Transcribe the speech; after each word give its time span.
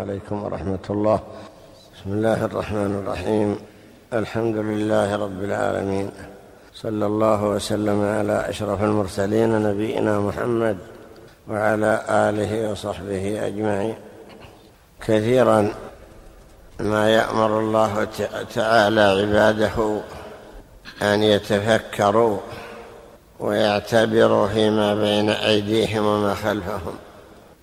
عليكم 0.00 0.44
ورحمة 0.44 0.78
الله. 0.90 1.20
بسم 1.96 2.12
الله 2.12 2.44
الرحمن 2.44 3.04
الرحيم. 3.04 3.58
الحمد 4.12 4.56
لله 4.56 5.16
رب 5.16 5.44
العالمين. 5.44 6.10
صلى 6.74 7.06
الله 7.06 7.44
وسلم 7.44 8.02
على 8.02 8.48
أشرف 8.48 8.82
المرسلين 8.82 9.62
نبينا 9.62 10.20
محمد 10.20 10.78
وعلى 11.48 12.04
آله 12.08 12.70
وصحبه 12.70 13.46
أجمعين. 13.46 13.94
كثيرا 15.00 15.74
ما 16.80 17.10
يأمر 17.10 17.60
الله 17.60 18.06
تعالى 18.54 19.00
عباده 19.00 20.00
أن 21.02 21.22
يتفكروا 21.22 22.38
ويعتبروا 23.40 24.48
فيما 24.48 24.94
بين 24.94 25.30
أيديهم 25.30 26.06
وما 26.06 26.34
خلفهم. 26.34 26.96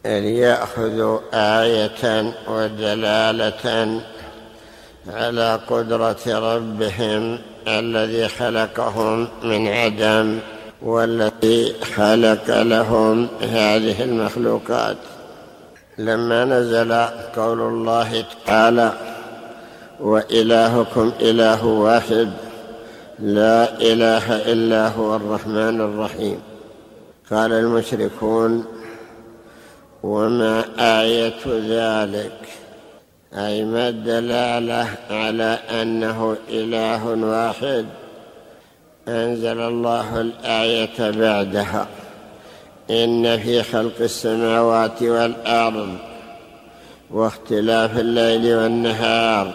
ليأخذوا 0.05 1.19
آية 1.33 2.33
ودلالة 2.47 4.01
على 5.07 5.59
قدرة 5.67 6.17
ربهم 6.27 7.39
الذي 7.67 8.27
خلقهم 8.27 9.27
من 9.43 9.67
عدم 9.67 10.39
والذي 10.81 11.73
خلق 11.95 12.61
لهم 12.61 13.27
هذه 13.41 14.03
المخلوقات. 14.03 14.97
لما 15.97 16.45
نزل 16.45 16.93
قول 17.35 17.59
الله 17.61 18.25
تعالى 18.47 18.93
وإلهكم 19.99 21.11
إله 21.21 21.65
واحد 21.65 22.29
لا 23.19 23.81
إله 23.81 24.35
إلا 24.35 24.87
هو 24.87 25.15
الرحمن 25.15 25.81
الرحيم 25.81 26.39
قال 27.31 27.53
المشركون 27.53 28.78
وما 30.03 30.65
آية 30.79 31.41
ذلك؟ 31.45 32.49
أي 33.33 33.63
ما 33.63 33.89
الدلالة 33.89 34.87
على 35.09 35.59
أنه 35.81 36.37
إله 36.49 37.07
واحد؟ 37.07 37.85
أنزل 39.07 39.59
الله 39.59 40.21
الآية 40.21 41.11
بعدها. 41.11 41.87
إن 42.89 43.39
في 43.39 43.63
خلق 43.63 44.01
السماوات 44.01 45.03
والأرض 45.03 45.97
واختلاف 47.11 47.99
الليل 47.99 48.55
والنهار 48.55 49.53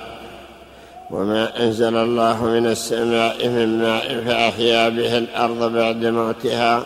وما 1.10 1.62
أنزل 1.62 1.96
الله 1.96 2.44
من 2.44 2.66
السماء 2.66 3.48
من 3.48 3.78
ماء 3.78 4.24
فأحيا 4.26 4.88
به 4.88 5.18
الأرض 5.18 5.72
بعد 5.72 6.04
موتها. 6.04 6.82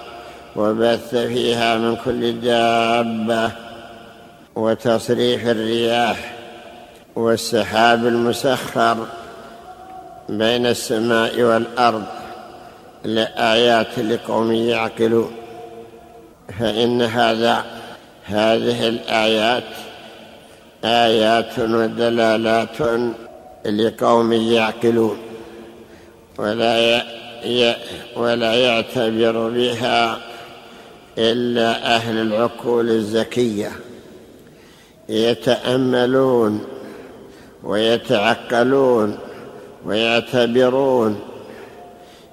وبث 0.56 1.14
فيها 1.14 1.76
من 1.76 1.96
كل 1.96 2.40
دابة 2.40 3.50
وتصريف 4.56 5.48
الرياح 5.48 6.34
والسحاب 7.16 8.06
المسخر 8.06 9.06
بين 10.28 10.66
السماء 10.66 11.42
والأرض 11.42 12.04
لآيات 13.04 13.98
لقوم 13.98 14.52
يعقلون. 14.52 15.30
فإن 16.58 17.02
هذا 17.02 17.64
هذه 18.24 18.88
الآيات 18.88 19.64
آيات 20.84 21.58
ودلالات 21.58 22.80
لقوم 23.66 24.32
يعقلون. 24.32 25.18
ولا 26.38 27.02
ولا 28.16 28.54
يعتبر 28.54 29.48
بها 29.48 30.18
إلا 31.18 31.96
أهل 31.96 32.18
العقول 32.18 32.90
الزكية 32.90 33.72
يتأملون 35.08 36.64
ويتعقلون 37.62 39.18
ويعتبرون 39.84 41.20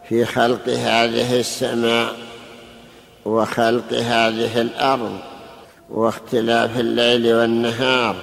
في 0.10 0.26
خلق 0.26 0.70
هذه 0.70 1.40
السماء 1.40 2.16
وخلق 3.26 3.94
هذه 3.94 4.62
الأرض 4.62 5.18
واختلاف 5.90 6.80
الليل 6.80 7.34
والنهار 7.34 8.16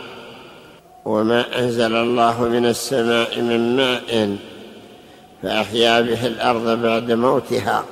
وما 1.05 1.59
أنزل 1.59 1.95
الله 1.97 2.43
من 2.43 2.67
السماء 2.67 3.41
من 3.41 3.77
ماء 3.77 4.37
فأحيا 5.43 6.01
به 6.01 6.27
الأرض 6.27 6.83
بعد 6.83 7.13
موتها. 7.13 7.85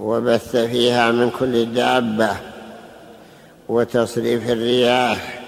وبث 0.00 0.56
فيها 0.56 1.10
من 1.10 1.30
كل 1.30 1.74
دابة 1.74 2.30
وتصريف 3.68 4.50
الرياح 4.50 5.40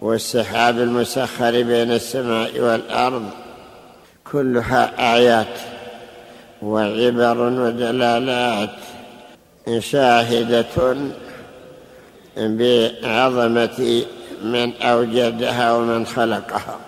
والسحاب 0.00 0.78
المسخر 0.78 1.50
بين 1.50 1.92
السماء 1.92 2.60
والأرض 2.60 3.30
كلها 4.32 5.14
آيات 5.16 5.58
وعبر 6.62 7.38
ودلالات 7.38 8.70
شاهدة 9.78 10.96
بعظمة 12.36 14.02
من 14.42 14.72
أوجدها 14.82 15.72
ومن 15.72 16.06
خلقها. 16.06 16.78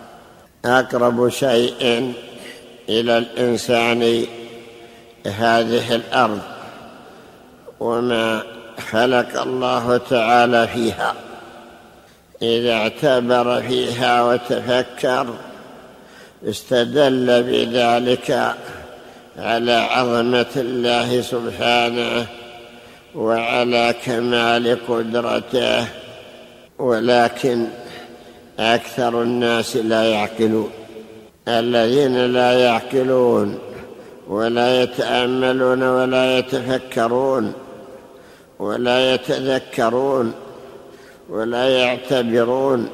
أقرب 0.65 1.29
شيء 1.29 2.13
إلى 2.89 3.19
الإنسان 3.19 4.25
هذه 5.27 5.95
الأرض 5.95 6.41
وما 7.81 8.43
خلق 8.91 9.43
الله 9.43 9.97
تعالى 9.97 10.69
فيها. 10.69 11.15
إذا 12.43 12.73
اعتبر 12.73 13.63
فيها 13.63 14.23
وتفكر 14.23 15.27
استدل 16.45 17.43
بذلك 17.43 18.55
على 19.39 19.73
عظمة 19.73 20.47
الله 20.57 21.21
سبحانه 21.21 22.27
وعلى 23.15 23.95
كمال 24.05 24.79
قدرته 24.89 25.87
ولكن 26.79 27.67
أكثر 28.59 29.23
الناس 29.23 29.77
لا 29.77 30.05
يعقلون. 30.05 30.71
الذين 31.49 32.33
لا 32.33 32.53
يعقلون 32.53 33.59
ولا 34.29 34.83
يتأملون 34.83 35.83
ولا 35.83 36.39
يتفكرون 36.39 37.53
ولا 38.59 39.15
يتذكرون 39.15 40.33
ولا 41.29 41.69
يعتبرون 41.69 42.89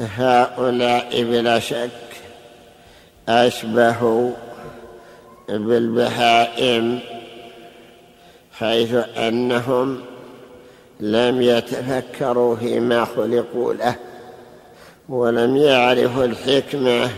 هؤلاء 0.00 1.22
بلا 1.22 1.58
شك 1.58 1.90
اشبه 3.28 4.32
بالبهائم 5.48 6.98
حيث 8.52 8.94
أنهم 9.16 10.00
لم 11.00 11.42
يتفكروا 11.42 12.56
فيما 12.56 13.04
خلقوا 13.04 13.74
له 13.74 13.94
ولم 15.08 15.56
يعرفوا 15.56 16.24
الحكمة 16.24 17.10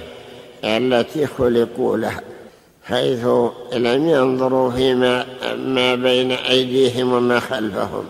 التي 0.65 1.27
خلقوا 1.27 1.97
لها 1.97 2.32
حيث 2.89 3.27
لم 3.73 4.09
ينظروا 4.09 4.71
فيما 4.71 5.27
ما 5.57 5.95
بين 5.95 6.33
أيديهم 6.33 7.13
وما 7.13 7.41
خلفهم. 7.41 8.05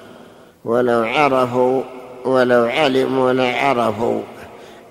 ولو 0.65 1.03
عرفوا 1.03 1.83
ولو 2.25 2.65
علموا 2.65 3.33
لعرفوا 3.33 4.22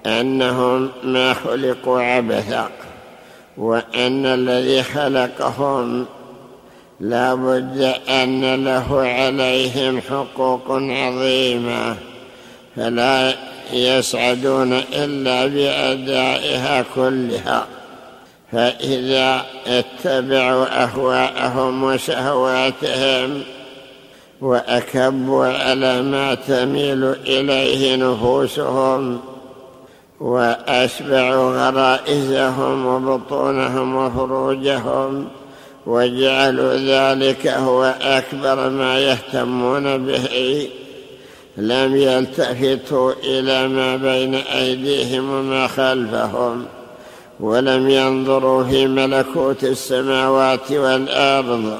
أنهم 0.05 0.89
ما 1.03 1.33
خلقوا 1.33 2.01
عبثا 2.01 2.69
وأن 3.57 4.25
الذي 4.25 4.83
خلقهم 4.83 6.05
لا 6.99 7.33
بد 7.33 7.93
أن 8.09 8.63
له 8.65 9.01
عليهم 9.01 10.01
حقوق 10.01 10.63
عظيمة 10.69 11.95
فلا 12.75 13.33
يسعدون 13.73 14.73
إلا 14.73 15.47
بأدائها 15.47 16.85
كلها. 16.95 17.65
فإذا 18.51 19.45
اتبعوا 19.67 20.83
أهواءهم 20.83 21.83
وشهواتهم 21.83 23.43
وأكبوا 24.41 25.45
على 25.45 26.01
ما 26.01 26.35
تميل 26.35 27.03
إليه 27.05 27.95
نفوسهم 27.95 29.19
وأشبعوا 30.19 31.51
غرائزهم 31.51 32.85
وبطونهم 32.85 33.95
وفروجهم 33.95 35.27
وجعلوا 35.85 36.73
ذلك 36.73 37.47
هو 37.47 37.95
أكبر 38.01 38.69
ما 38.69 38.99
يهتمون 38.99 40.05
به 40.05 40.69
لم 41.57 41.95
يلتفتوا 41.95 43.13
إلى 43.23 43.67
ما 43.67 43.95
بين 43.95 44.35
أيديهم 44.35 45.31
وما 45.31 45.67
خلفهم 45.67 46.65
ولم 47.41 47.89
ينظروا 47.89 48.63
في 48.63 48.87
ملكوت 48.87 49.63
السماوات 49.63 50.71
والأرض 50.71 51.79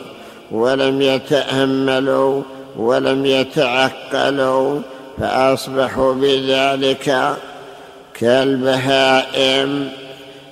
ولم 0.52 1.02
يتأملوا 1.02 2.42
ولم 2.76 3.26
يتعقلوا 3.26 4.80
فأصبحوا 5.20 6.14
بذلك 6.14 7.36
كالبهائم 8.14 9.90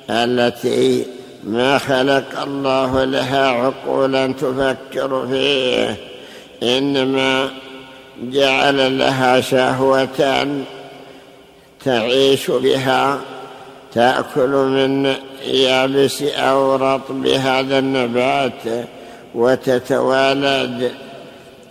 التي 0.09 1.06
ما 1.44 1.77
خلق 1.77 2.41
الله 2.41 3.03
لها 3.03 3.47
عقولا 3.47 4.27
تفكر 4.27 5.27
فيه 5.27 5.95
إنما 6.63 7.50
جعل 8.23 9.00
لها 9.00 9.41
شهوة 9.41 10.47
تعيش 11.85 12.51
بها. 12.51 13.19
تأكل 13.94 14.50
من 14.50 15.15
يابس 15.45 16.21
أو 16.21 16.75
رطب 16.75 17.27
هذا 17.27 17.80
النبات 17.80 18.88
وتتوالد 19.36 20.91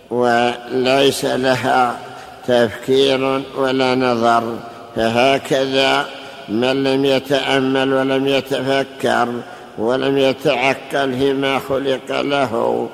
وليس 0.09 1.25
لها 1.25 1.99
تفكير 2.47 3.41
ولا 3.57 3.95
نظر 3.95 4.57
فهكذا 4.95 6.05
من 6.49 6.83
لم 6.83 7.05
يتأمل 7.05 7.93
ولم 7.93 8.27
يتفكر 8.27 9.27
ولم 9.77 10.17
يتعقل 10.17 11.13
فيما 11.13 11.59
خلق 11.59 12.21
له 12.21 12.89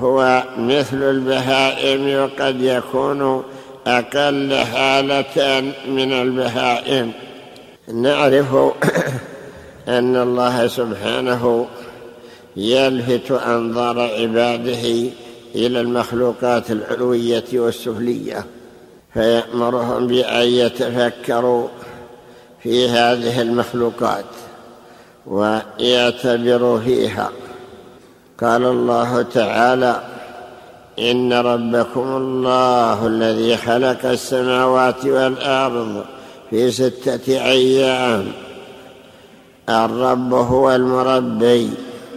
هو 0.00 0.42
مثل 0.58 1.02
البهائم 1.02 2.22
وقد 2.22 2.60
يكون 2.60 3.44
أقل 3.86 4.64
حالة 4.72 5.60
من 5.88 6.12
البهائم. 6.12 7.12
نعرف 7.92 8.54
أن 9.88 10.16
الله 10.16 10.66
سبحانه 10.66 11.66
يلفت 12.56 13.30
أنظار 13.30 14.00
عباده 14.00 15.10
إلى 15.54 15.80
المخلوقات 15.80 16.70
العلوية 16.70 17.44
والسفلية 17.52 18.46
فيأمرهم 19.14 20.06
بأن 20.06 20.46
يتفكروا 20.46 21.68
في 22.62 22.88
هذه 22.88 23.42
المخلوقات 23.42 24.24
ويعتبروا 25.26 26.80
فيها. 26.80 27.30
قال 28.40 28.64
الله 28.64 29.22
تعالى 29.22 30.00
إن 30.98 31.32
ربكم 31.32 32.16
الله 32.16 33.06
الذي 33.06 33.56
خلق 33.56 34.06
السماوات 34.06 35.04
والأرض 35.04 36.04
في 36.54 36.70
ستة 36.70 37.44
أيام. 37.50 38.32
الرب 39.68 40.34
هو 40.34 40.74
المربي 40.74 41.70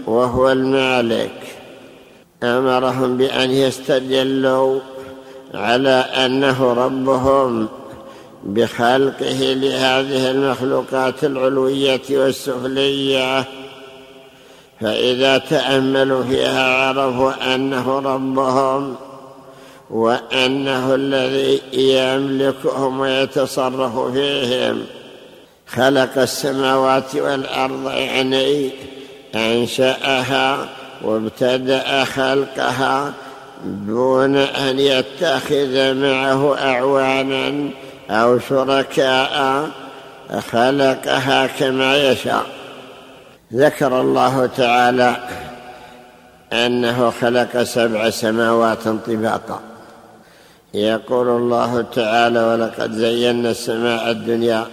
وهو 0.07 0.51
المالك. 0.51 1.41
أمرهم 2.43 3.17
بأن 3.17 3.51
يستدلوا 3.51 4.79
على 5.53 5.89
أنه 5.89 6.73
ربهم 6.73 7.67
بخلقه 8.43 9.53
لهذه 9.53 10.31
المخلوقات 10.31 11.23
العلوية 11.23 12.01
والسفلية. 12.09 13.45
فإذا 14.81 15.37
تأملوا 15.37 16.23
فيها 16.23 16.73
عرفوا 16.73 17.55
أنه 17.55 17.99
ربهم 17.99 18.95
وأنه 19.89 20.95
الذي 20.95 21.61
يملكهم 21.73 22.99
ويتصرف 22.99 23.99
فيهم. 23.99 24.85
خلق 25.67 26.17
السماوات 26.17 27.15
والأرض 27.15 27.91
يعني 27.91 28.71
أنشأها 29.35 30.69
وابتدأ 31.03 32.03
خلقها 32.03 33.13
دون 33.65 34.35
أن 34.37 34.79
يتخذ 34.79 35.93
معه 35.93 36.57
أعوانا 36.57 37.69
أو 38.09 38.39
شركاء. 38.39 39.69
خلقها 40.51 41.47
كما 41.47 41.97
يشاء. 41.97 42.45
ذكر 43.53 44.01
الله 44.01 44.45
تعالى 44.45 45.15
أنه 46.53 47.13
خلق 47.21 47.63
سبع 47.63 48.09
سماوات 48.09 48.83
طباقا. 48.83 49.59
يقول 50.73 51.27
الله 51.27 51.81
تعالى 51.81 52.43
ولقد 52.43 52.91
زينا 52.91 53.51
السماء 53.51 54.11
الدنيا. 54.11 54.65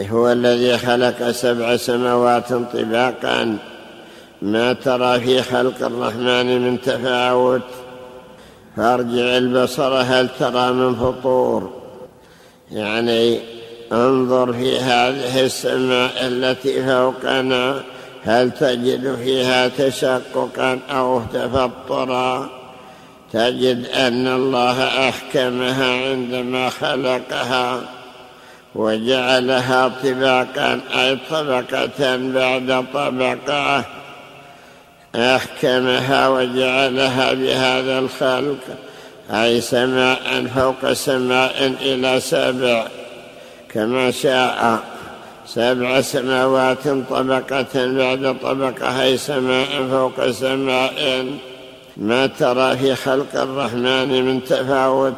هو 0.00 0.32
الذي 0.32 0.78
خلق 0.78 1.30
سبع 1.30 1.76
سماوات 1.76 2.52
طباقا. 2.52 3.58
ما 4.42 4.72
ترى 4.72 5.20
في 5.20 5.42
خلق 5.42 5.86
الرحمن 5.86 6.60
من 6.60 6.80
تفاوت؟ 6.80 7.62
فارجع 8.76 9.36
البصر 9.36 9.94
هل 9.94 10.28
ترى 10.38 10.72
من 10.72 10.94
فطور؟ 10.94 11.70
يعني 12.72 13.40
انظر 13.92 14.52
في 14.52 14.78
هذه 14.78 15.44
السماء 15.44 16.12
التي 16.20 16.86
فوقنا 16.86 17.82
هل 18.22 18.50
تجد 18.50 19.14
فيها 19.14 19.68
تشققا 19.68 20.78
أو 20.90 21.22
تفطرا؟ 21.32 22.59
تجد 23.32 23.86
أن 23.86 24.26
الله 24.26 25.08
أحكمها 25.08 26.10
عندما 26.10 26.70
خلقها 26.70 27.80
وجعلها 28.74 29.88
طباقا 29.88 30.80
أي 30.94 31.18
طبقة 31.30 32.16
بعد 32.16 32.84
طبقة. 32.94 33.84
أحكمها 35.14 36.28
وجعلها 36.28 37.32
بهذا 37.32 37.98
الخلق 37.98 38.58
أي 39.30 39.60
سماء 39.60 40.46
فوق 40.54 40.92
سماء 40.92 41.74
إلى 41.80 42.20
سبع. 42.20 42.86
كما 43.74 44.10
شاء 44.10 44.80
سبع 45.46 46.00
سماوات 46.00 46.88
طبقة 47.10 47.74
بعد 47.74 48.36
طبقة 48.42 49.02
أي 49.02 49.16
سماء 49.16 49.68
فوق 49.90 50.30
سماء. 50.30 51.26
ما 51.96 52.26
ترى 52.26 52.76
في 52.76 52.94
خلق 52.94 53.34
الرحمن 53.34 54.24
من 54.24 54.44
تفاوت؟ 54.44 55.14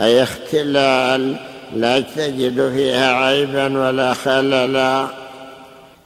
اي 0.00 0.22
اختلال 0.22 1.36
لا 1.76 2.00
تجد 2.00 2.72
فيها 2.74 3.14
عيبا 3.14 3.78
ولا 3.78 4.14
خللا. 4.14 5.06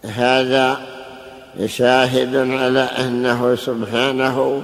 هذا 0.04 0.80
شاهد 1.66 2.36
على 2.36 2.80
أنه 2.80 3.56
سبحانه 3.56 4.62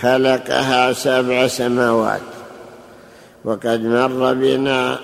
خلقها 0.00 0.92
سبع 0.92 1.46
سماوات. 1.46 2.20
وقد 3.44 3.84
مر 3.84 4.34
بنا 4.34 4.98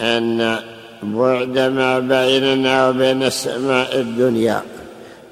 أن 0.00 0.58
بعد 1.02 1.58
ما 1.58 1.98
بيننا 1.98 2.88
وبين 2.88 3.22
السماء 3.22 4.00
الدنيا 4.00 4.62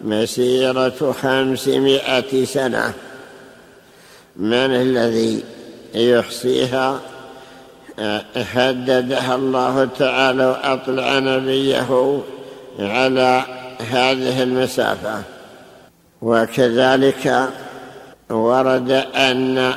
مسيرة 0.00 1.14
خمسمائة 1.22 2.44
سنة. 2.44 2.92
من 4.36 4.52
الذي 4.54 5.44
يحصيها؟ 5.94 7.00
حددها 8.36 9.34
الله 9.34 9.88
تعالى 9.98 10.46
وأطلع 10.46 11.18
نبيه 11.18 12.20
على 12.78 13.42
هذه 13.90 14.42
المسافة. 14.42 15.22
وكذلك 16.22 17.48
ورد 18.30 18.90
أن 19.16 19.74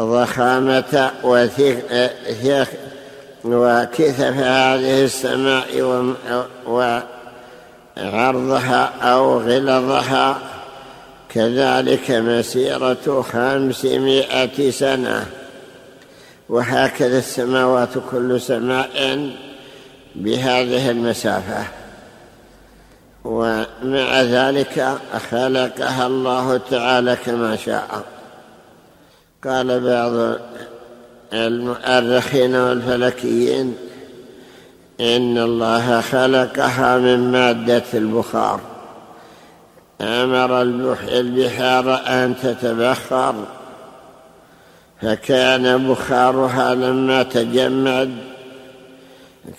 ضخامة 0.00 1.10
وكثف 3.44 4.20
هذه 4.20 5.04
السماء 5.04 5.82
وعرضها 7.96 8.84
أو 9.02 9.40
غلظها. 9.40 10.38
كذلك 11.28 12.10
مسيرة 12.10 13.22
خمسمائة 13.32 14.70
سنة. 14.70 15.26
وهكذا 16.48 17.18
السماوات 17.18 17.88
كل 18.10 18.40
سماء 18.40 19.30
بهذه 20.14 20.90
المسافة. 20.90 21.64
ومع 23.24 24.22
ذلك 24.22 24.98
خلقها 25.30 26.06
الله 26.06 26.60
تعالى 26.70 27.16
كما 27.24 27.56
شاء. 27.56 28.04
قال 29.44 29.80
بعض 29.80 30.38
المؤرخين 31.32 32.56
والفلكيين 32.56 33.76
إن 35.00 35.38
الله 35.38 36.00
خلقها 36.00 36.98
من 36.98 37.32
مادة 37.32 37.82
البخار. 37.94 38.60
أمر 40.00 40.62
البحار 41.08 42.00
أن 42.06 42.34
تتبخر. 42.42 43.34
فكان 45.02 45.88
بخارها 45.88 46.74
لما 46.74 47.22
تجمد 47.22 48.16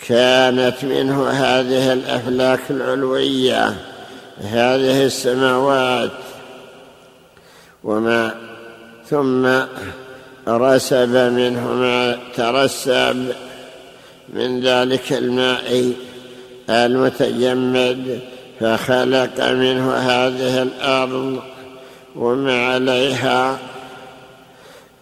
كانت 0.07 0.83
منه 0.83 1.29
هذه 1.29 1.93
الأفلاك 1.93 2.59
العلوية 2.69 3.75
هذه 4.41 5.05
السماوات. 5.05 6.11
وما 7.83 8.35
ثم 9.09 9.47
رسب 10.47 11.15
منه 11.15 11.73
ما 11.73 12.17
ترسب 12.35 13.33
من 14.33 14.61
ذلك 14.61 15.13
الماء 15.13 15.93
المتجمد 16.69 18.19
فخلق 18.59 19.49
منه 19.49 19.93
هذه 19.93 20.61
الأرض 20.61 21.39
وما 22.15 22.67
عليها. 22.67 23.57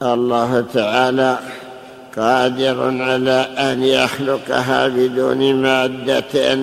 الله 0.01 0.65
تعالى 0.74 1.39
قادر 2.17 3.01
على 3.03 3.48
أن 3.58 3.84
يخلقها 3.84 4.88
بدون 4.88 5.55
مادة 5.55 6.58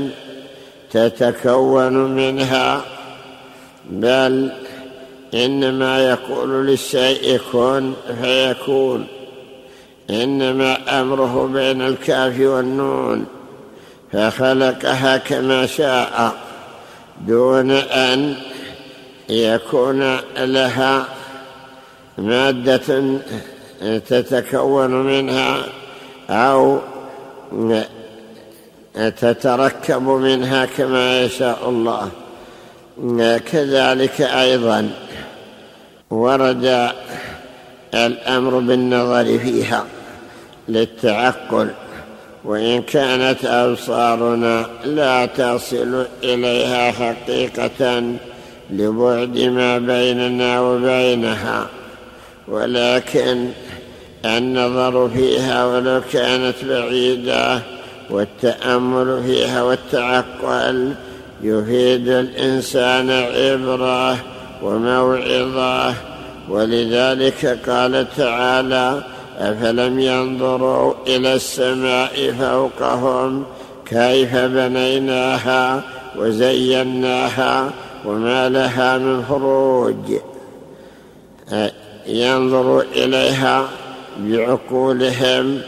تتكون 0.90 1.94
منها. 1.94 2.80
بل 3.90 4.52
إنما 5.34 6.10
يقول 6.10 6.66
للشيء 6.66 7.40
كن 7.52 7.92
فيكون. 8.22 9.06
إنما 10.12 11.00
أمره 11.00 11.50
بين 11.52 11.82
الكاف 11.82 12.40
والنون 12.40 13.26
فخلقها 14.12 15.16
كما 15.16 15.66
شاء 15.66 16.34
دون 17.26 17.70
أن 17.70 18.34
يكون 19.28 20.16
لها 20.38 21.04
مادة 22.18 23.18
تتكون 24.08 24.90
منها 24.90 25.64
أو 26.30 26.78
تتركب 28.94 30.02
منها 30.02 30.66
كما 30.66 31.22
يشاء 31.22 31.68
الله. 31.68 32.08
كذلك 33.52 34.20
أيضا 34.20 34.90
ورد 36.10 36.90
الأمر 37.94 38.58
بالنظر 38.58 39.38
فيها. 39.38 39.84
للتعقل 40.68 41.70
وإن 42.44 42.82
كانت 42.82 43.44
أبصارنا 43.44 44.66
لا 44.84 45.26
تصل 45.26 46.06
إليها 46.24 46.92
حقيقة 46.92 48.02
لبعد 48.70 49.38
ما 49.38 49.78
بيننا 49.78 50.60
وبينها. 50.60 51.66
ولكن 52.48 53.48
النظر 54.24 55.08
فيها 55.08 55.66
ولو 55.66 56.00
كانت 56.12 56.54
بعيدة 56.64 57.60
والتأمل 58.10 59.22
فيها 59.26 59.62
والتعقل 59.62 60.94
يفيد 61.42 62.08
الإنسان 62.08 63.10
عبرة 63.10 64.16
وموعظة. 64.62 65.94
ولذلك 66.48 67.58
قال 67.68 68.06
تعالى 68.16 69.02
أفلم 69.38 70.00
ينظروا 70.00 70.94
إلى 71.06 71.34
السماء 71.34 72.32
فوقهم 72.40 73.44
كيف 73.86 74.36
بنيناها 74.36 75.82
وزيناها 76.16 77.70
وما 78.04 78.48
لها 78.48 78.98
من 78.98 79.22
فروج 79.22 80.20
ينظر 82.06 82.80
إليها 82.80 83.68
بعقولهم 84.18 85.60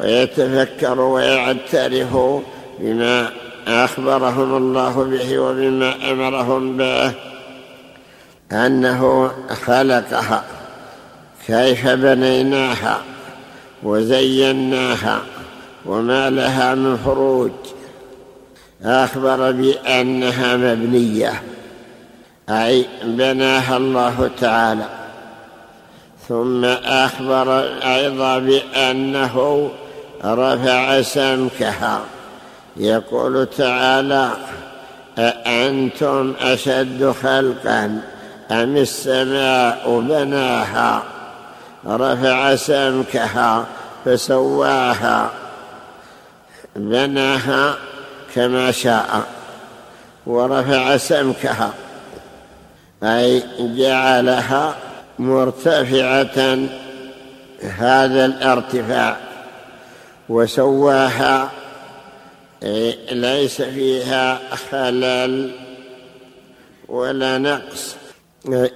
ويتفكر 0.00 1.00
ويعترف 1.00 2.16
بما 2.78 3.30
أخبرهم 3.68 4.56
الله 4.56 5.04
به 5.04 5.38
وبما 5.38 6.12
أمرهم 6.12 6.76
به. 6.76 7.12
أنه 8.52 9.30
خلقها. 9.66 10.44
كيف 11.46 11.88
بنيناها 11.88 13.00
وزيناها 13.82 15.20
وما 15.86 16.30
لها 16.30 16.74
من 16.74 16.96
فروج 16.96 17.50
أخبر 18.84 19.50
بأنها 19.52 20.56
مبنية 20.56 21.42
أي 22.48 22.86
بناها 23.04 23.76
الله 23.76 24.30
تعالى. 24.40 24.88
ثم 26.28 26.64
أخبر 26.84 27.60
أيضا 27.82 28.38
بأنه 28.38 29.70
رفع 30.24 31.02
سمكها. 31.02 32.00
يقول 32.76 33.46
تعالى 33.46 34.30
أأنتم 35.18 36.34
أشد 36.40 37.14
خلقا 37.22 38.00
أم 38.50 38.76
السماء 38.76 40.00
بناها؟ 40.00 41.02
رفع 41.86 42.56
سمكها 42.56 43.66
فسواها 44.04 45.30
بناها 46.76 47.76
كما 48.34 48.70
شاء 48.70 49.26
ورفع 50.26 50.96
سمكها 50.96 51.72
أي 53.02 53.42
جعلها 53.60 54.74
مرتفعة 55.18 56.58
هذا 57.62 58.24
الارتفاع 58.24 59.16
وسواها 60.28 61.50
ليس 63.12 63.62
فيها 63.62 64.38
خلل 64.70 65.50
ولا 66.88 67.38
نقص 67.38 67.96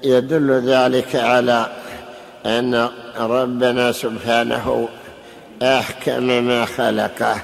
يدل 0.04 0.50
ذلك 0.50 1.16
على 1.16 1.66
أن 2.46 2.88
ربنا 3.18 3.92
سبحانه 3.92 4.88
أحكم 5.62 6.22
ما 6.22 6.64
خلقه 6.64 7.36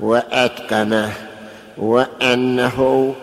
وأتقنه 0.00 1.12
وأنه 1.78 3.14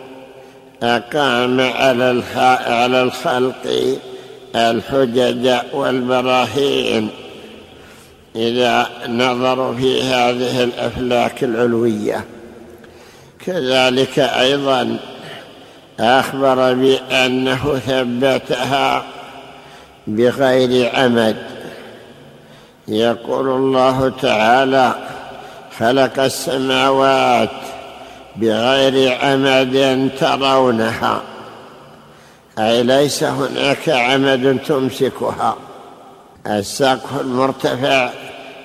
أقام 0.83 1.59
على 1.61 2.23
على 2.67 3.01
الخلق 3.01 3.97
الحجج 4.55 5.55
والبراهين. 5.73 7.09
إذا 8.35 8.89
نظروا 9.07 9.75
في 9.75 10.03
هذه 10.03 10.63
الأفلاك 10.63 11.43
العلوية. 11.43 12.25
كذلك 13.45 14.19
أيضا 14.19 14.97
أخبر 15.99 16.73
بأنه 16.73 17.79
ثبتها 17.87 19.03
بغير 20.09 20.95
عمد. 20.95 21.37
يقول 22.87 23.49
الله 23.49 24.13
تعالى 24.21 24.95
خلق 25.79 26.19
السماوات 26.19 27.49
بغير 28.35 29.17
عمد 29.21 30.09
ترونها. 30.19 31.21
أي 32.59 32.83
ليس 32.83 33.23
هناك 33.23 33.89
عمد 33.89 34.59
تمسكها. 34.67 35.55
السقف 36.47 37.21
المرتفع 37.21 38.09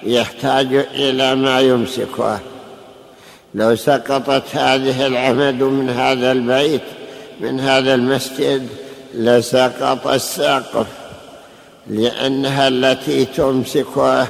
يحتاج 0.02 0.74
إلى 0.74 1.34
ما 1.34 1.60
يمسكه. 1.60 2.38
لو 3.54 3.76
سقطت 3.76 4.56
هذه 4.56 5.06
العمد 5.06 5.62
من 5.62 5.90
هذا 5.90 6.32
البيت 6.32 6.82
من 7.40 7.60
هذا 7.60 7.94
المسجد 7.94 8.68
لسقط 9.14 10.06
السقف. 10.06 10.86
لأنها 11.86 12.68
التي 12.68 13.24
تمسكه 13.24 14.26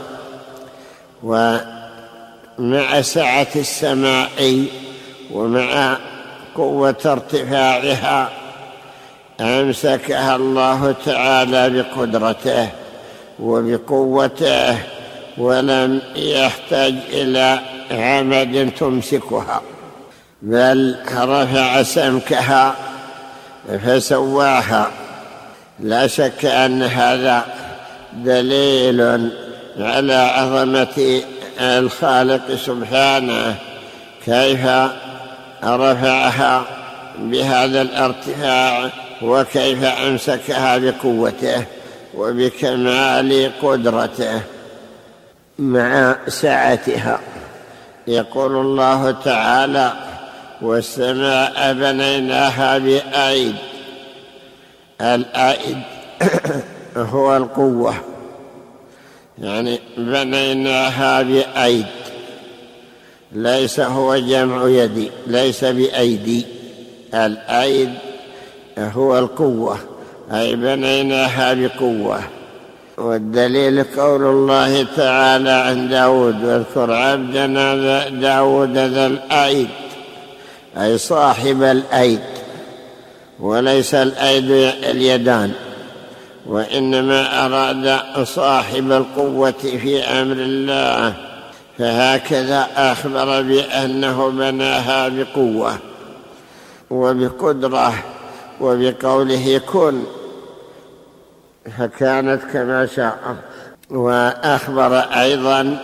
ومع 1.23 3.01
سعة 3.01 3.47
السماء 3.57 4.67
ومع 5.33 5.99
قوة 6.55 6.97
ارتفاعها 7.07 8.31
أمسكها 9.41 10.37
الله 10.37 10.95
تعالى 11.05 11.71
بقدرته 11.71 12.69
وبقوته 13.41 14.79
ولم 15.39 16.03
يحتاج 16.17 16.95
إلى 17.13 17.61
عمد 17.91 18.71
تمسكها 18.79 19.63
بل 20.43 20.97
رفع 21.15 21.83
سمكها 21.83 22.75
فسواها. 23.85 24.91
لا 25.81 26.07
شك 26.07 26.45
أن 26.45 26.83
هذا 26.83 27.45
دليل 28.13 29.31
على 29.79 30.15
عظمة 30.15 31.23
الخالق 31.61 32.55
سبحانه 32.55 33.57
كيف 34.25 34.67
رفعها 35.65 36.65
بهذا 37.19 37.83
الارتفاع 37.83 38.91
وكيف 39.23 39.85
أمسكها 39.85 40.79
بقوته 40.79 41.65
وبكمال 42.15 43.51
قدرته 43.63 44.41
مع 45.59 46.17
سعتها. 46.29 47.21
يقول 48.07 48.57
الله 48.57 49.11
تعالى 49.11 49.93
والسماء 50.63 51.73
بنيناها 51.73 52.79
بأيد 52.79 53.55
الأيد 55.05 55.79
هو 57.13 57.37
القوة. 57.37 57.95
يعني 59.39 59.81
بنيناها 59.97 61.23
بأيد 61.23 61.87
ليس 63.33 63.81
هو 63.81 64.17
جمع 64.17 64.69
يدي 64.69 65.11
ليس 65.27 65.65
بأيدي. 65.65 66.47
الأيد 67.15 67.91
هو 68.79 69.19
القوة. 69.19 69.79
أي 70.33 70.57
بنيناها 70.57 71.55
بقوة 71.55 72.21
والدليل 72.99 73.85
قول 73.85 74.23
الله 74.23 74.87
تعالى 74.97 75.51
عن 75.51 75.89
داود 75.89 76.45
واذكر 76.45 76.93
عبدنا 76.93 78.09
داود 78.09 78.79
ذا 78.79 79.07
الأيد 79.07 79.69
أي 80.77 80.99
صاحب 80.99 81.63
الأيد 81.63 82.21
وليس 83.41 83.95
الأيد 83.95 84.51
اليدان 84.91 85.53
وإنما 86.47 87.47
أراد 87.47 88.01
صاحب 88.25 88.93
القوة 88.93 89.51
في 89.51 90.03
أمر 90.03 90.37
الله 90.37 91.15
فهكذا 91.79 92.69
أخبر 92.77 93.43
بأنه 93.43 94.29
بناها 94.31 95.09
بقوة 95.09 95.79
وبقدرة 96.91 97.95
وبقوله 98.61 99.61
كن 99.73 100.03
فكانت 101.79 102.43
كما 102.53 102.87
شاء. 102.87 103.37
وأخبر 103.91 104.99
أيضا 104.99 105.79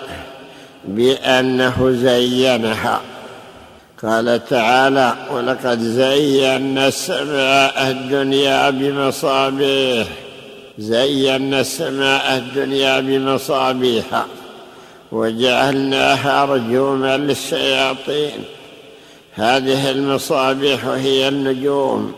بأنه 0.85 1.91
زينها. 1.91 3.01
قال 4.03 4.45
تعالى 4.49 5.15
ولقد 5.33 5.81
زينا 5.81 6.89
السماء 6.89 7.91
الدنيا 7.91 8.71
بمصابيح 8.71 10.07
زينا 10.79 11.61
السماء 11.61 12.37
الدنيا 12.37 13.01
بمصابيح 13.01 14.27
وجعلناها 15.13 16.45
رجوما 16.45 17.17
للشياطين. 17.17 18.45
هذه 19.35 19.91
المصابيح 19.91 20.85
هي 20.85 21.29
النجوم 21.29 22.13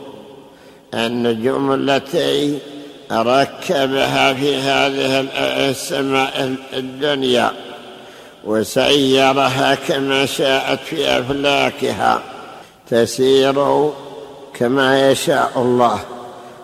النجوم 0.93 1.73
التي 1.73 2.59
ركبها 3.11 4.33
في 4.33 4.55
هذه 4.55 5.25
السماء 5.69 6.55
الدنيا. 6.73 7.51
وسيرها 8.45 9.75
كما 9.75 10.25
شاءت 10.25 10.79
في 10.79 11.19
أفلاكها. 11.19 12.21
تسير 12.89 13.89
كما 14.53 15.11
يشاء 15.11 15.51
الله. 15.55 15.99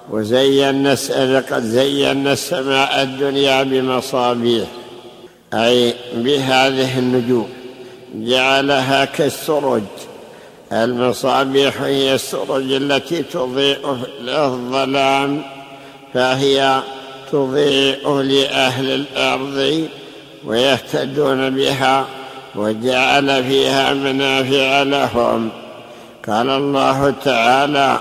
وزينا 0.09 0.95
قد 1.51 1.63
زينا 1.63 2.33
السماء 2.33 3.01
الدنيا 3.01 3.63
بمصابيح. 3.63 4.67
أي 5.53 5.93
بهذه 6.13 7.00
النجوم. 7.00 7.50
جعلها 8.15 9.05
كالسرج. 9.05 9.83
المصابيح 10.71 11.81
هي 11.81 12.15
السرج 12.15 12.71
التي 12.71 13.24
تضيء 13.24 13.98
الظلام 14.27 15.41
فهي 16.13 16.81
تضيء 17.31 18.21
لأهل 18.21 18.91
الأرض 18.91 19.88
ويهتدون 20.46 21.50
بها 21.50 22.05
وجعل 22.55 23.43
فيها 23.43 23.93
منافع 23.93 24.81
لهم. 24.84 25.50
قال 26.27 26.50
الله 26.50 27.13
تعالى 27.24 28.00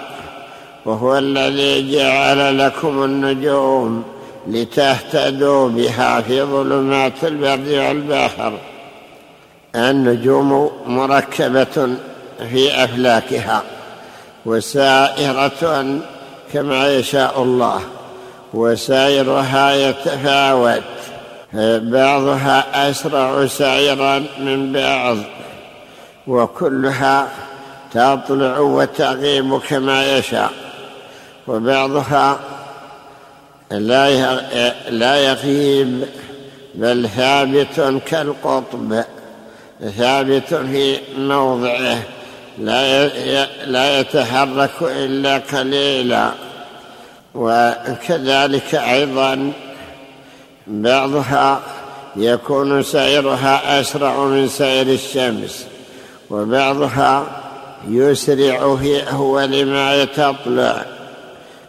وهو 0.84 1.18
الذي 1.18 1.92
جعل 1.92 2.58
لكم 2.58 3.04
النجوم 3.04 4.04
لتهتدوا 4.46 5.68
بها 5.68 6.20
في 6.20 6.42
ظلمات 6.42 7.24
البر 7.24 7.88
والبحر. 7.88 8.52
النجوم 9.76 10.70
مركبة 10.86 11.96
في 12.50 12.84
أفلاكها 12.84 13.62
وسائرة 14.46 15.86
كما 16.52 16.96
يشاء 16.96 17.42
الله 17.42 17.80
وسائرها 18.54 19.74
يتفاوت 19.74 20.82
بعضها 21.52 22.90
أسرع 22.90 23.46
سيرا 23.46 24.24
من 24.38 24.72
بعض 24.72 25.16
وكلها 26.26 27.28
تطلع 27.92 28.58
وتغيب 28.58 29.58
كما 29.58 30.18
يشاء. 30.18 30.52
وبعضها 31.46 32.38
لا 34.90 35.16
يغيب 35.16 36.04
بل 36.74 37.08
ثابت 37.08 38.02
كالقطب 38.06 39.04
ثابت 39.96 40.54
في 40.54 40.98
موضعه 41.18 41.98
لا 43.66 44.00
يتحرك 44.00 44.70
إلا 44.82 45.38
قليلا. 45.38 46.30
وكذلك 47.34 48.74
أيضا 48.74 49.52
بعضها 50.68 51.60
يكون 52.16 52.82
سيرها 52.82 53.80
أسرع 53.80 54.24
من 54.24 54.48
سير 54.48 54.86
الشمس 54.86 55.66
وبعضها 56.30 57.26
يسرع 57.88 58.76
في 58.76 59.12
اول 59.12 59.64
ما 59.66 60.04
تطلع 60.04 60.84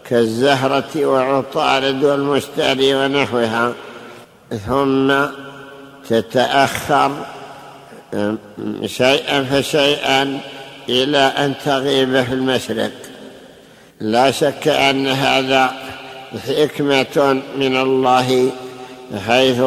كالزهرة 0.09 1.05
وعطارد 1.05 2.03
والمشتري 2.03 2.95
ونحوها. 2.95 3.73
ثم 4.67 5.13
تتأخر 6.09 7.11
شيئا 8.85 9.43
فشيئا 9.43 10.39
إلى 10.89 11.17
أن 11.17 11.53
تغيب 11.65 12.23
في 12.23 12.33
المشرق. 12.33 12.91
لا 13.99 14.31
شك 14.31 14.67
أن 14.67 15.07
هذا 15.07 15.71
حكمة 16.47 17.41
من 17.57 17.77
الله 17.77 18.51
حيث 19.27 19.61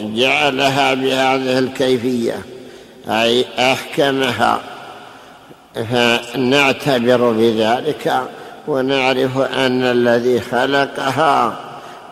جعلها 0.00 0.94
بهذه 0.94 1.58
الكيفية 1.58 2.38
أي 3.08 3.44
أحكمها. 3.58 4.60
فنعتبر 5.74 7.32
بذلك 7.32 8.22
ونعرف 8.68 9.38
أن 9.38 9.82
الذي 9.82 10.40
خلقها 10.40 11.56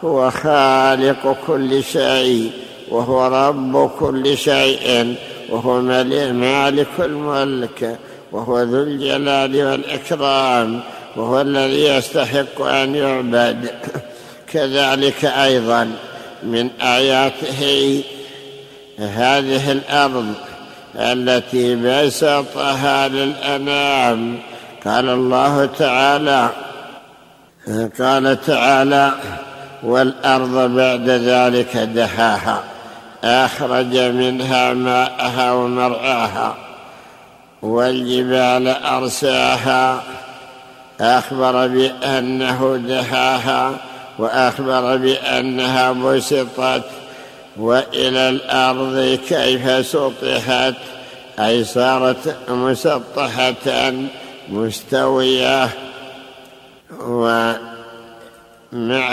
هو 0.05 0.31
خالق 0.31 1.37
كل 1.47 1.85
شيء 1.85 2.53
وهو 2.89 3.27
رب 3.27 3.91
كل 3.99 4.37
شيء 4.37 5.15
وهو 5.51 5.81
مالك 6.33 6.89
الملك 6.99 7.99
وهو 8.33 8.63
ذو 8.63 8.83
الجلال 8.83 9.67
والإكرام 9.67 10.81
وهو 11.17 11.41
الذي 11.41 11.85
يستحق 11.85 12.63
أن 12.63 12.95
يعبد. 12.95 13.71
كذلك 14.53 15.25
أيضا 15.25 15.91
من 16.43 16.71
آياته 16.81 18.03
هذه 18.99 19.73
الأرض 19.73 20.35
التي 20.97 21.77
بسطها 21.77 23.09
للأنام. 23.09 24.39
قال 24.85 25.09
الله 25.09 25.67
تعالى 25.67 26.51
قال 27.99 28.41
تعالى 28.47 29.13
والأرض 29.83 30.71
بعد 30.77 31.09
ذلك 31.09 31.77
دحاها 31.77 32.63
أخرج 33.25 33.97
منها 33.97 34.73
ماءها 34.73 35.53
ومرعاها 35.53 36.55
والجبال 37.63 38.69
أرساها 38.69 40.03
أخبر 41.01 41.67
بأنه 41.67 42.81
دحاها 42.89 43.73
وأخبر 44.21 44.97
بأنها 44.97 45.93
بسطت 45.93 46.85
وإلى 47.57 48.29
الأرض 48.29 49.19
كيف 49.29 49.87
سطحت 49.87 50.75
أي 51.39 51.65
صارت 51.65 52.37
مسطحة 52.49 53.93
مستوية. 54.49 55.69
ومع 57.01 57.59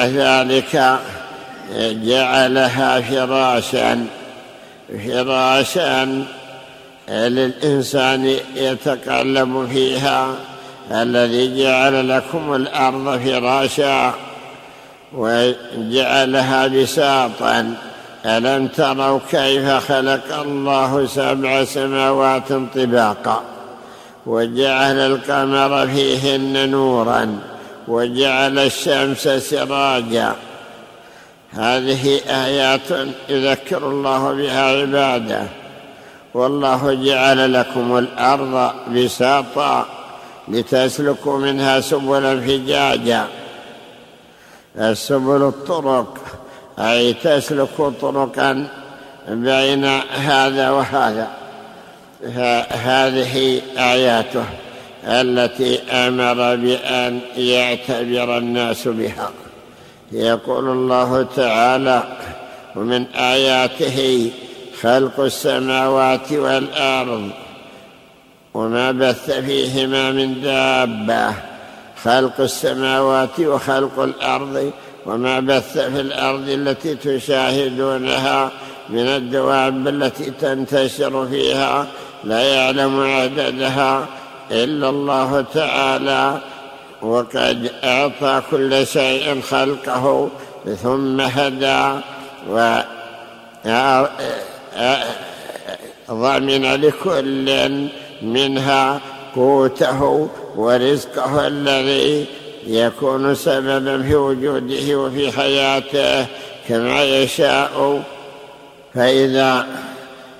ذلك 0.05 0.99
جعلها 1.79 3.01
فراشا 3.01 4.05
فراشا 5.07 6.25
للإنسان 7.09 8.37
يتقلب 8.55 9.67
فيها 9.73 10.35
الذي 10.91 11.63
جعل 11.63 12.09
لكم 12.09 12.53
الأرض 12.53 13.19
فراشا. 13.25 14.26
وجعلها 15.13 16.67
بساطا. 16.67 17.73
ألم 18.25 18.67
تروا 18.67 19.19
كيف 19.31 19.69
خلق 19.69 20.39
الله 20.39 21.05
سبع 21.05 21.63
سماوات 21.63 22.53
طباقا؟ 22.75 23.41
وجعل 24.25 24.97
القمر 24.97 25.87
فيهن 25.87 26.69
نورا. 26.69 27.39
وجعل 27.87 28.59
الشمس 28.59 29.27
سراجا. 29.27 30.35
هذه 31.51 32.21
آيات 32.27 33.07
يذكر 33.29 33.77
الله 33.77 34.33
بها 34.33 34.61
عباده. 34.61 35.43
والله 36.33 36.93
جعل 36.93 37.53
لكم 37.53 37.97
الأرض 37.97 38.71
بساطا 38.95 39.85
لتسلكوا 40.47 41.37
منها 41.39 41.79
سبلا 41.79 42.41
فجاجا. 42.41 43.27
السبل 44.77 45.41
الطرق 45.41 46.17
أي 46.79 47.13
تسلكوا 47.13 47.91
طرقا 48.01 48.67
بين 49.27 49.85
هذا 50.11 50.69
وهذا. 50.69 51.27
هذه 52.69 53.61
آياته 53.77 54.43
التي 55.03 55.79
أمر 55.91 56.55
بأن 56.55 57.19
يعتبر 57.37 58.37
الناس 58.37 58.87
بها. 58.87 59.29
يقول 60.11 60.69
الله 60.69 61.27
تعالى 61.35 62.03
ومن 62.75 63.05
آياته 63.15 64.31
خلق 64.81 65.19
السماوات 65.19 66.31
والأرض 66.31 67.29
وما 68.53 68.91
بث 68.91 69.31
فيهما 69.31 70.11
من 70.11 70.41
دابة. 70.41 71.33
خلق 72.03 72.41
السماوات 72.41 73.39
وخلق 73.39 73.99
الأرض 73.99 74.71
وما 75.05 75.39
بث 75.39 75.77
في 75.77 76.01
الأرض 76.01 76.49
التي 76.49 76.95
تشاهدونها 76.95 78.51
من 78.89 79.07
الدواب 79.07 79.87
التي 79.87 80.31
تنتشر 80.31 81.27
فيها 81.27 81.87
لا 82.23 82.41
يعلم 82.41 82.99
عددها 82.99 84.05
إلا 84.51 84.89
الله 84.89 85.45
تعالى. 85.53 86.41
وقد 87.01 87.71
أعطى 87.83 88.41
كل 88.51 88.87
شيء 88.87 89.41
خلقه 89.41 90.29
ثم 90.83 91.21
هدى 91.21 92.01
و 92.49 92.79
ضمن 96.11 96.63
لكل 96.81 97.87
منها 98.21 99.01
قوته 99.35 100.29
ورزقه 100.57 101.47
الذي 101.47 102.25
يكون 102.67 103.35
سببا 103.35 104.03
في 104.03 104.15
وجوده 104.15 104.95
وفي 104.95 105.31
حياته 105.31 106.25
كما 106.69 107.03
يشاء. 107.03 108.03
فإذا 108.93 109.67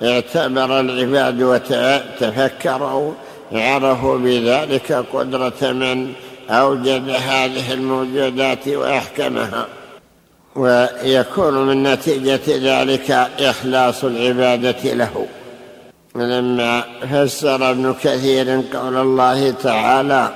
اعتبر 0.03 0.80
العباد 0.80 1.41
وتفكروا 1.41 3.13
عرفوا 3.51 4.17
بذلك 4.17 5.06
قدرة 5.13 5.71
من 5.71 6.13
أوجد 6.49 7.10
هذه 7.10 7.73
الموجودات 7.73 8.67
وأحكمها. 8.67 9.67
ويكون 10.56 11.53
من 11.53 11.84
نتيجة 11.84 12.41
ذلك 12.47 13.12
إخلاص 13.39 14.03
العبادة 14.03 14.93
له. 14.93 15.27
لما 16.17 16.84
فسر 17.12 17.69
ابن 17.69 17.93
كثير 18.03 18.63
قول 18.73 18.97
الله 18.97 19.51
تعالى 19.51 20.30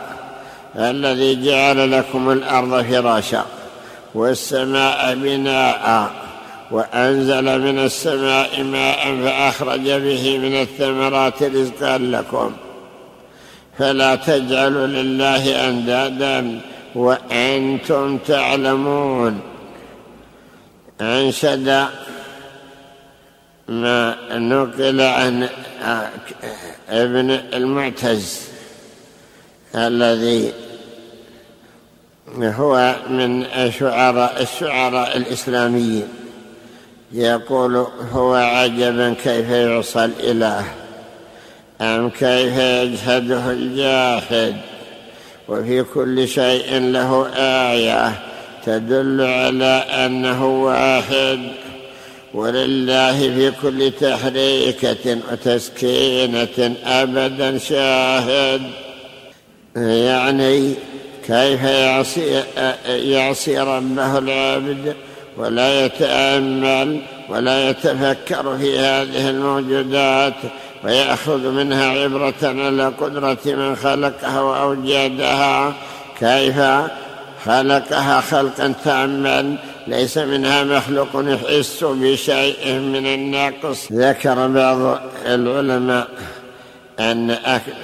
الذي 0.76 1.46
جعل 1.46 1.91
لكم 1.91 2.32
الأرض 2.32 2.82
فراشا 2.84 3.46
والسماء 4.15 5.15
بناء 5.15 6.12
وأنزل 6.72 7.60
من 7.62 7.80
السماء 7.80 8.63
ماء 8.63 9.22
فأخرج 9.24 9.91
به 9.91 10.38
من 10.38 10.62
الثمرات 10.62 11.44
رزقا 11.44 11.98
لكم 11.98 12.52
فلا 13.78 14.15
تجعلوا 14.15 14.88
لله 14.88 15.70
أندادا 15.70 16.62
وأنتم 16.96 18.17
تعلمون 18.17 19.39
أنشد 21.02 21.86
ما 23.71 24.15
نقل 24.31 25.01
عن 25.01 25.49
ابن 26.89 27.29
المعتز 27.31 28.41
الذي 29.75 30.51
هو 32.38 32.95
من 33.10 33.45
شعراء 33.79 34.41
الشعراء 34.41 35.17
الإسلاميين. 35.17 36.07
يقول 37.12 37.88
هو 38.12 38.34
عجبا 38.34 39.15
كيف 39.23 39.49
يعصى 39.49 40.05
الإله 40.05 40.65
أم 41.81 42.10
كيف 42.10 42.57
يجهده 42.57 43.51
الجاحد 43.51 44.55
وفي 45.47 45.84
كل 45.84 46.27
شيء 46.27 46.79
له 46.79 47.27
آية 47.36 48.13
تدل 48.65 49.21
على 49.21 49.84
أنه 50.05 50.45
واحد 50.63 51.39
ولله 52.34 53.20
في 53.20 53.52
كل 53.62 53.91
تحريكة 53.91 55.17
وتسكينة 55.32 56.76
أبدا 56.86 57.58
شاهد. 57.58 58.62
يعني 59.76 60.74
كيف 61.28 61.63
يعصي, 61.63 62.44
يعصي 62.88 63.60
ربه 63.60 64.17
العابد 64.17 64.96
ولا 65.38 65.86
يتأمل 65.86 67.02
ولا 67.30 67.70
يتفكر 67.70 68.58
في 68.58 68.80
هذه 68.80 69.30
الموجودات 69.30 70.34
ويأخذ 70.84 71.52
منها 71.52 71.89
عبرة 71.89 72.34
على 72.44 72.86
قدرة 72.88 73.38
من 73.46 73.76
خلقها 73.76 74.41
وأوجدها 74.41 75.74
كيف 76.20 76.58
خلقها 77.45 78.21
خلقا 78.21 78.73
تاما 78.84 79.58
ليس 79.88 80.17
منها 80.17 80.63
مخلوق 80.63 81.08
يحس 81.15 81.84
بشيء 81.84 82.73
من 82.73 83.06
الناقص. 83.06 83.91
ذكر 83.91 84.47
بعض 84.47 85.01
العلماء 85.25 86.08
أن 86.99 87.32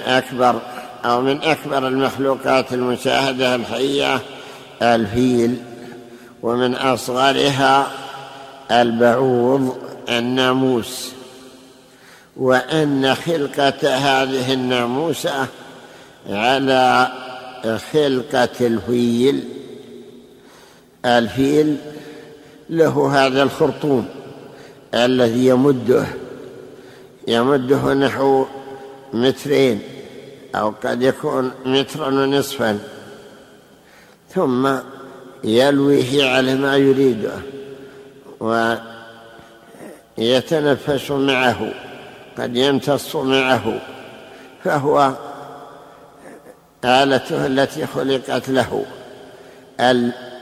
أكبر 0.06 0.60
أو 1.04 1.20
من 1.20 1.42
أكبر 1.42 1.88
المخلوقات 1.88 2.72
المشاهدة 2.72 3.54
الحية 3.54 4.20
الفيل 4.82 5.56
ومن 6.42 6.74
أصغرها 6.74 7.86
البعوض 8.70 9.78
الناموس. 10.08 11.12
وأن 12.36 13.14
خلقة 13.14 13.94
هذه 13.96 14.52
الناموسة 14.52 15.46
على 16.30 17.08
خلقة 17.66 18.66
الفيل 18.66 19.44
الفيل 21.04 21.76
له 22.70 23.26
هذا 23.26 23.42
الخرطوم 23.42 24.08
الذي 24.94 25.46
يمده. 25.46 26.06
يمده 27.28 27.94
نحو 27.94 28.46
مترين 29.12 29.82
أو 30.54 30.74
قد 30.84 31.02
يكون 31.02 31.52
مترا 31.64 32.06
ونصفا. 32.06 32.78
ثم 34.34 34.68
يلويه 35.44 36.24
على 36.24 36.54
ما 36.54 36.76
يريده 36.76 37.32
ويتنفس 40.18 41.10
معه. 41.10 41.72
قد 42.38 42.56
يمتص 42.56 43.16
معه. 43.16 43.80
فهو 44.64 45.12
آلته 46.84 47.46
التي 47.46 47.86
خلقت 47.86 48.48
له. 48.48 48.84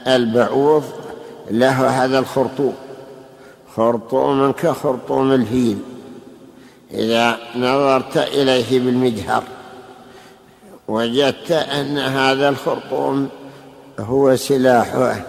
البعوض 0.06 0.84
له 1.50 2.04
هذا 2.04 2.18
الخرطوم. 2.18 2.74
خرطوم 3.76 4.52
كخرطوم 4.52 5.32
الفيل 5.32 5.78
إذا 6.90 7.36
نظرت 7.56 8.16
إليه 8.16 8.80
بالمجهر 8.80 9.42
وجدت 10.88 11.50
أن 11.52 11.98
هذا 11.98 12.48
الخرطوم 12.48 13.28
هو 14.00 14.36
سلاحه 14.36 15.20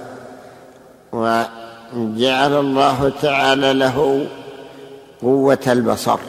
وجعل 1.13 2.59
الله 2.59 3.11
تعالى 3.21 3.73
له 3.73 4.27
قوة 5.21 5.59
البصر 5.67 6.19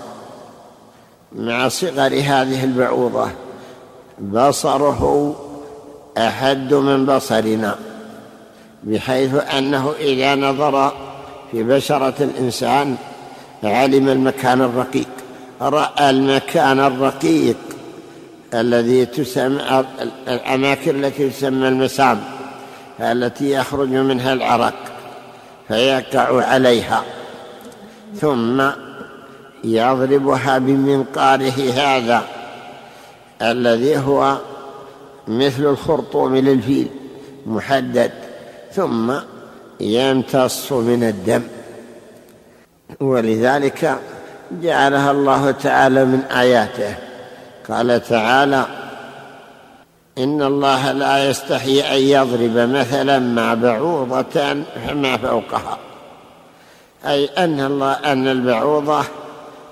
مع 1.32 1.68
صغر 1.68 2.12
هذه 2.12 2.64
البعوضة. 2.64 3.28
بصره 4.20 5.34
أحد 6.18 6.74
من 6.74 7.06
بصرنا 7.06 7.76
بحيث 8.84 9.34
أنه 9.34 9.92
إذا 10.00 10.34
نظر 10.34 10.92
في 11.52 11.62
بشرة 11.62 12.14
الإنسان 12.20 12.96
علم 13.64 14.08
المكان 14.08 14.60
الرقيق 14.60 15.08
رأى 15.60 16.10
المكان 16.10 16.80
الرقيق 16.80 17.56
الذي 18.54 19.06
تسمى 19.06 19.84
الأماكن 20.28 21.04
التي 21.04 21.30
تسمى 21.30 21.68
المسام 21.68 22.20
التي 23.00 23.50
يخرج 23.50 23.88
منها 23.88 24.32
العرق 24.32 24.74
فيقع 25.68 26.44
عليها 26.44 27.02
ثم 28.20 28.62
يضربها 29.64 30.58
بمنقاره 30.58 31.72
هذا 31.74 32.37
الذي 33.42 33.98
هو 33.98 34.38
مثل 35.28 35.62
الخرطوم 35.66 36.36
للفيل 36.36 36.88
محدد 37.46 38.12
ثم 38.72 39.12
يمتص 39.80 40.72
من 40.72 41.02
الدم. 41.02 41.42
ولذلك 43.00 43.98
جعلها 44.62 45.10
الله 45.10 45.50
تعالى 45.50 46.04
من 46.04 46.20
آياته. 46.20 46.94
قال 47.68 48.02
تعالى 48.04 48.66
إن 50.18 50.42
الله 50.42 50.92
لا 50.92 51.30
يستحي 51.30 51.80
أن 51.80 52.00
يضرب 52.02 52.70
مثلا 52.70 53.18
مع 53.18 53.54
بعوضة 53.54 54.62
فما 54.88 55.16
فوقها. 55.16 55.78
أي 57.06 57.26
أن 57.26 57.60
الله 57.60 57.92
أن 57.92 58.28
البعوضة 58.28 59.04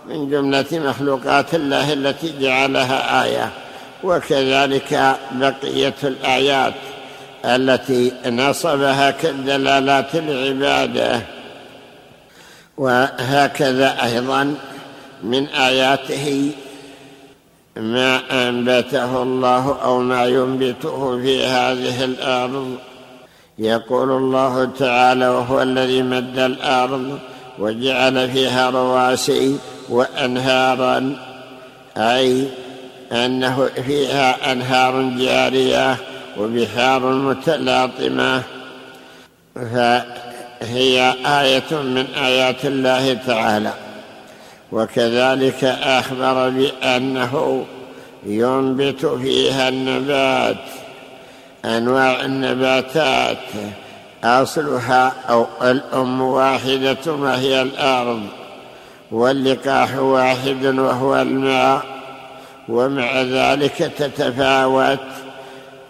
من 0.08 0.30
جملة 0.30 0.66
مخلوقات 0.72 1.54
الله 1.54 1.92
التي 1.92 2.34
جعلها 2.40 3.24
آية 3.24 3.50
وكذلك 4.04 5.16
بقية 5.32 5.94
الآيات 6.04 6.74
التي 7.44 8.12
نصبها 8.26 9.10
كالدلالات 9.10 10.14
العبادة. 10.14 11.20
وهكذا 12.76 14.04
أيضا 14.04 14.54
من 15.22 15.46
آياته 15.46 16.52
ما 17.76 18.20
أنبته 18.48 19.22
الله 19.22 19.78
أو 19.82 20.00
ما 20.00 20.24
ينبته 20.24 21.20
في 21.22 21.46
هذه 21.46 22.04
الأرض. 22.04 22.76
يقول 23.58 24.10
الله 24.10 24.70
تعالى 24.78 25.28
وهو 25.28 25.62
الذي 25.62 26.02
مد 26.02 26.38
الأرض 26.38 27.18
وجعل 27.58 28.30
فيها 28.30 28.70
رواسي 28.70 29.56
وأنهارا 29.88 31.16
أي 31.96 32.48
أنه 33.12 33.70
فيها 33.86 34.52
أنهار 34.52 35.02
جارية 35.02 35.96
وبحار 36.38 37.00
متلاطمة. 37.00 38.42
فهي 39.54 41.14
آية 41.26 41.70
من 41.72 42.06
آيات 42.16 42.64
الله 42.64 43.14
تعالى. 43.14 43.72
وكذلك 44.72 45.64
أخبر 45.82 46.48
بأنه 46.48 47.64
ينبت 48.26 49.06
فيها 49.06 49.68
النبات 49.68 50.64
أنواع 51.64 52.24
النباتات 52.24 53.38
أصلها 54.24 55.12
أو 55.28 55.46
الأم 55.62 56.20
واحدة 56.20 57.12
وهي 57.12 57.62
الأرض. 57.62 58.22
واللقاح 59.10 59.96
واحد 59.96 60.64
وهو 60.64 61.22
الماء 61.22 61.82
ومع 62.68 63.22
ذلك 63.22 63.92
تتفاوت. 63.98 64.98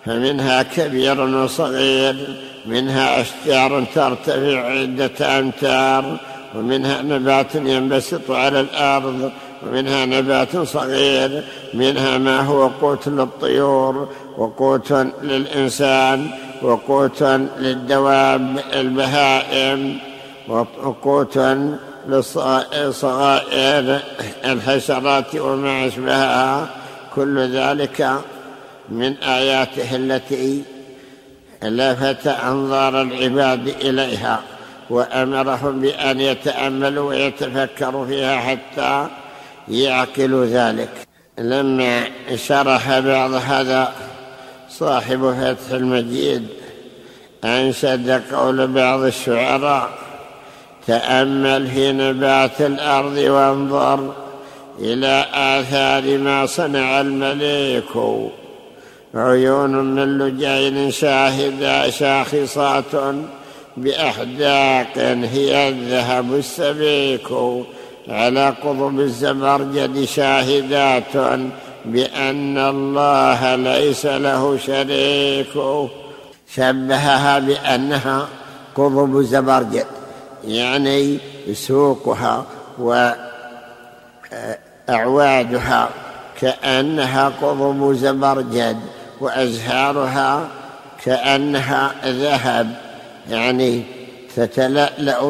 فمنها 0.07 0.63
كبير 0.63 1.21
وصغير 1.21 2.37
منها 2.67 3.21
أشجار 3.21 3.85
ترتفع 3.95 4.71
عدة 4.71 5.39
أمتار 5.39 6.17
ومنها 6.55 7.03
نبات 7.03 7.55
ينبسط 7.55 8.31
على 8.31 8.61
الأرض 8.61 9.33
ومنها 9.67 10.07
نبات 10.07 10.57
صغير 10.57 11.45
منها 11.75 12.19
ما 12.19 12.41
هو 12.41 12.67
قوت 12.67 13.09
للطيور 13.09 14.09
وقوت 14.39 14.93
للإنسان 15.23 16.31
وقوت 16.63 17.23
للدواب 17.59 18.59
البهائم 18.73 19.99
وقوت 20.49 21.39
للصغائر 22.09 24.01
الحشرات 24.45 25.35
وما 25.37 25.87
أشبهها 25.87 26.69
كل 27.15 27.39
ذلك 27.39 28.11
من 28.89 29.17
آياته 29.17 29.97
التي 29.97 30.63
لفت 31.63 32.27
أنظار 32.27 33.03
العباد 33.03 33.69
إليها 33.69 34.41
وأمرهم 34.91 35.81
بأن 35.81 36.21
يتأملوا 36.21 37.09
ويتفكروا 37.09 38.07
فيها 38.07 38.37
حتى 38.37 39.09
يعقلوا 39.69 40.47
ذلك. 40.47 40.91
لما 41.39 42.05
شرح 42.35 42.99
بعض 42.99 43.33
هذا 43.33 43.93
صاحب 44.71 45.35
فتح 45.41 45.73
المجيد 45.73 46.47
أنشد 47.45 48.23
قول 48.35 48.67
بعض 48.67 49.01
الشعراء 49.01 50.06
تأمل 50.87 51.67
في 51.67 51.93
نبات 51.93 52.61
الأرض 52.61 53.17
وانظر 53.17 54.13
إلى 54.79 55.25
آثار 55.35 56.19
ما 56.19 56.47
صنع 56.47 57.01
المليك. 57.01 57.97
عيون 59.15 59.71
من 59.71 60.19
لجين 60.19 60.91
شاهدة 60.91 61.91
شاخصات 61.91 63.15
بأحداق 63.77 64.99
هي 65.33 65.69
الذهب 65.69 66.35
السبيك. 66.35 67.29
على 68.09 68.55
قضب 68.65 69.01
الزبرجد 69.01 70.05
شاهدات 70.05 71.41
بأن 71.85 72.59
الله 72.59 73.55
ليس 73.55 74.07
له 74.07 74.59
شريك. 74.67 75.55
شبهها 76.55 77.39
بأنها 77.39 78.29
قضب 78.75 79.23
زبرجد 79.23 79.87
يعني 80.47 81.19
سوقها 81.53 82.45
وأعوادها 84.89 85.89
كأنها 86.41 87.29
قضب 87.29 87.93
زبرجد 87.93 88.81
وأزهارها 89.21 90.49
كأنها 91.05 91.95
ذهب. 92.05 92.77
يعني 93.31 93.83
تتلألأ 94.37 95.21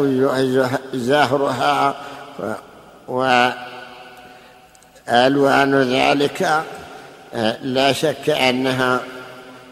زهرها 0.94 1.94
وألوان 5.08 5.74
ذلك 5.82 6.62
لا 7.62 7.92
شك 7.92 8.30
أنها 8.30 9.00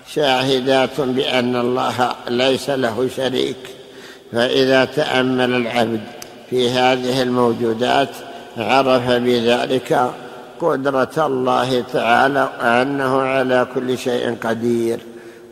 شاهدات 0.08 1.00
بأن 1.00 1.56
الله 1.56 2.14
ليس 2.28 2.70
له 2.70 3.08
شريك. 3.16 3.56
فإذا 4.34 4.84
تأمل 4.84 5.54
العبد 5.54 6.00
في 6.50 6.70
هذه 6.70 7.22
الموجودات 7.22 8.08
عرف 8.56 9.10
بذلك 9.10 10.10
قدرة 10.60 11.26
الله 11.26 11.84
تعالى 11.92 12.48
وأنه 12.60 13.20
على 13.20 13.66
كل 13.74 13.98
شيء 13.98 14.36
قدير 14.42 14.98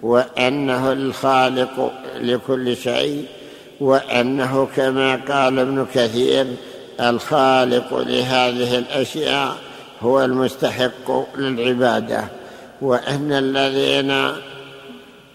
وأنه 0.03 0.93
الخالق 0.93 1.93
لكل 2.21 2.77
شيء 2.77 3.27
وأنه 3.81 4.69
كما 4.77 5.17
قال 5.17 5.59
ابن 5.59 5.87
كثير 5.95 6.47
الخالق 7.01 7.99
لهذه 7.99 8.79
الأشياء 8.79 9.57
هو 10.01 10.25
المستحق 10.25 11.37
للعبادة 11.39 12.25
وأن 12.81 13.33
الذين 13.33 14.33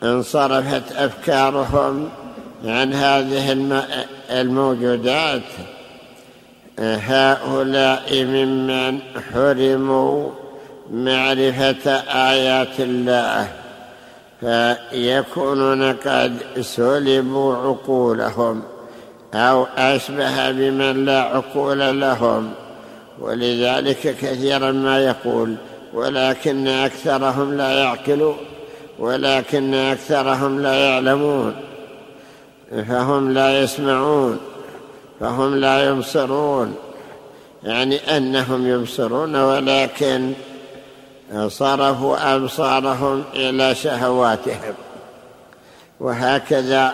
انصرفت 0.03 0.91
أفكارهم 0.95 2.09
عن 2.65 2.93
هذه 2.93 3.51
الموجودات 4.31 5.41
هؤلاء 6.79 8.23
ممن 8.23 8.99
حرموا 9.33 10.29
معرفة 10.91 11.91
آيات 12.31 12.79
الله 12.79 13.47
فيكونون 14.41 15.93
قد 15.93 16.37
سلبوا 16.61 17.55
عقولهم 17.55 18.63
أو 19.33 19.67
أشبه 19.77 20.51
بمن 20.51 21.05
لا 21.05 21.21
عقول 21.21 22.01
لهم. 22.01 22.51
ولذلك 23.19 24.15
كثيرا 24.21 24.71
ما 24.71 24.99
يقول 24.99 25.55
ولكن 25.93 26.67
أكثرهم 26.67 27.57
لا 27.57 27.79
يعقلون 27.79 28.37
ولكن 28.99 29.73
أكثرهم 29.73 30.61
لا 30.61 30.73
يعلمون. 30.73 31.66
فهم 32.71 33.31
لا 33.31 33.61
يسمعون 33.61 34.39
فهم 35.19 35.55
لا 35.55 35.89
يبصرون 35.89 36.75
يعني 37.63 38.17
أنهم 38.17 38.67
يبصرون 38.67 39.35
ولكن 39.35 40.33
صرفوا 41.47 42.35
أبصارهم 42.35 43.23
إلى 43.33 43.75
شهواتهم 43.75 44.73
وهكذا 45.99 46.93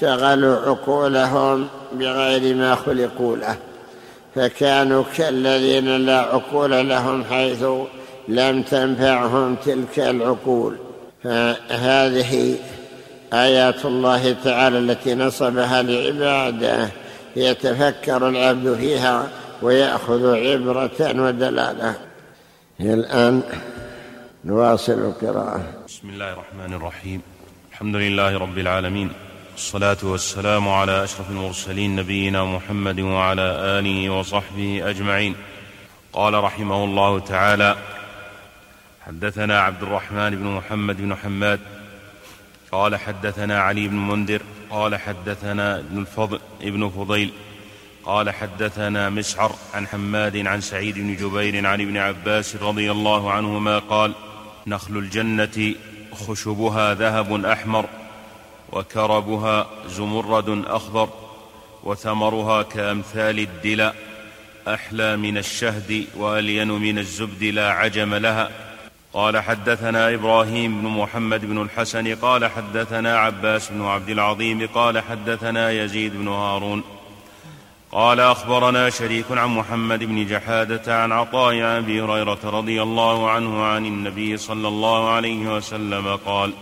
شغلوا 0.00 0.56
عقولهم 0.56 1.68
بغير 1.92 2.54
ما 2.54 2.74
خلقوا 2.74 3.36
له 3.36 3.56
فكانوا 4.34 5.04
كالذين 5.16 5.96
لا 6.06 6.20
عقول 6.20 6.88
لهم 6.88 7.24
حيث 7.24 7.64
لم 8.28 8.62
تنفعهم 8.62 9.56
تلك 9.64 9.98
العقول 9.98 10.76
فهذه 11.24 12.56
آيات 13.32 13.84
الله 13.84 14.32
تعالى 14.32 14.78
التي 14.78 15.14
نصبها 15.14 15.82
لعباده. 15.82 16.90
يتفكر 17.36 18.28
العبد 18.28 18.74
فيها 18.74 19.28
ويأخذ 19.62 20.36
عبرة 20.36 21.22
ودلالة. 21.22 21.94
الآن 22.80 23.42
نواصل 24.44 24.92
القراءة. 24.92 25.64
بسم 25.88 26.08
الله 26.08 26.32
الرحمن 26.32 26.74
الرحيم. 26.74 27.20
الحمد 27.72 27.96
لله 27.96 28.38
رب 28.38 28.58
العالمين. 28.58 29.10
والصلاة 29.52 29.96
والسلام 30.02 30.68
على 30.68 31.04
أشرف 31.04 31.30
المرسلين 31.30 31.96
نبينا 31.96 32.44
محمد 32.44 33.00
وعلى 33.00 33.42
آله 33.42 34.10
وصحبه 34.10 34.82
أجمعين. 34.90 35.34
قال 36.12 36.34
رحمه 36.34 36.84
الله 36.84 37.18
تعالى 37.20 37.76
حدثنا 39.06 39.60
عبد 39.60 39.82
الرحمن 39.82 40.30
بن 40.30 40.46
محمد 40.46 40.96
بن 40.96 41.14
حماد 41.14 41.60
قال 42.72 42.96
حدثنا 42.96 43.60
علي 43.60 43.88
بن 43.88 43.96
منذر 43.96 44.42
قال 44.70 44.96
حدثنا 44.96 45.78
ابن 45.78 45.98
الفضل 45.98 46.40
ابن 46.62 46.88
فضيل 46.88 47.32
قال 48.04 48.30
حدثنا 48.30 49.10
مسعر 49.10 49.54
عن 49.74 49.86
حماد 49.86 50.46
عن 50.46 50.60
سعيد 50.60 50.94
بن 50.94 51.16
جبير 51.16 51.66
عن 51.66 51.80
ابن 51.80 51.96
عباس 51.96 52.56
رضي 52.56 52.90
الله 52.90 53.32
عنهما 53.32 53.78
قال 53.78 54.12
نخل 54.66 54.96
الجنة 54.96 55.74
خشبها 56.12 56.94
ذهب 56.94 57.44
أحمر 57.44 57.86
وكربها 58.72 59.66
زمرد 59.86 60.64
أخضر 60.66 61.08
وثمرها 61.84 62.62
كأمثال 62.62 63.38
الدلأ 63.38 63.94
أحلى 64.68 65.16
من 65.16 65.38
الشهد 65.38 66.04
وألين 66.16 66.68
من 66.68 66.98
الزبد 66.98 67.44
لا 67.44 67.70
عجم 67.70 68.14
لها. 68.14 68.69
قال 69.12 69.38
حدثنا 69.38 70.14
إبراهيم 70.14 70.80
بن 70.80 70.88
محمد 70.88 71.44
بن 71.44 71.62
الحسن 71.62 72.14
قال 72.14 72.50
حدثنا 72.50 73.18
عباس 73.18 73.70
بن 73.70 73.82
عبد 73.82 74.08
العظيم 74.08 74.68
قال 74.74 74.98
حدثنا 74.98 75.70
يزيد 75.70 76.16
بن 76.16 76.28
هارون. 76.28 76.82
قال 77.92 78.20
أخبرنا 78.20 78.90
شريك 78.90 79.24
عن 79.30 79.48
محمد 79.48 80.04
بن 80.04 80.26
جحادة 80.26 81.02
عن 81.02 81.12
عطاء 81.12 81.54
أبي 81.54 82.02
هريرة 82.02 82.38
رضي 82.44 82.82
الله 82.82 83.30
عنه 83.30 83.64
عن 83.64 83.86
النبي 83.86 84.36
صلى 84.36 84.68
الله 84.68 85.10
عليه 85.10 85.56
وسلم 85.56 86.16
قال 86.16 86.52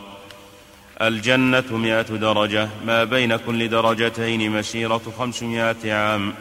الجنة 1.02 1.64
مائه 1.70 2.02
درجة 2.02 2.68
ما 2.86 3.04
بين 3.04 3.36
كل 3.36 3.68
درجتين 3.68 4.52
مسيرة 4.52 5.02
خمسمائة 5.18 5.92
عام. 5.92 6.34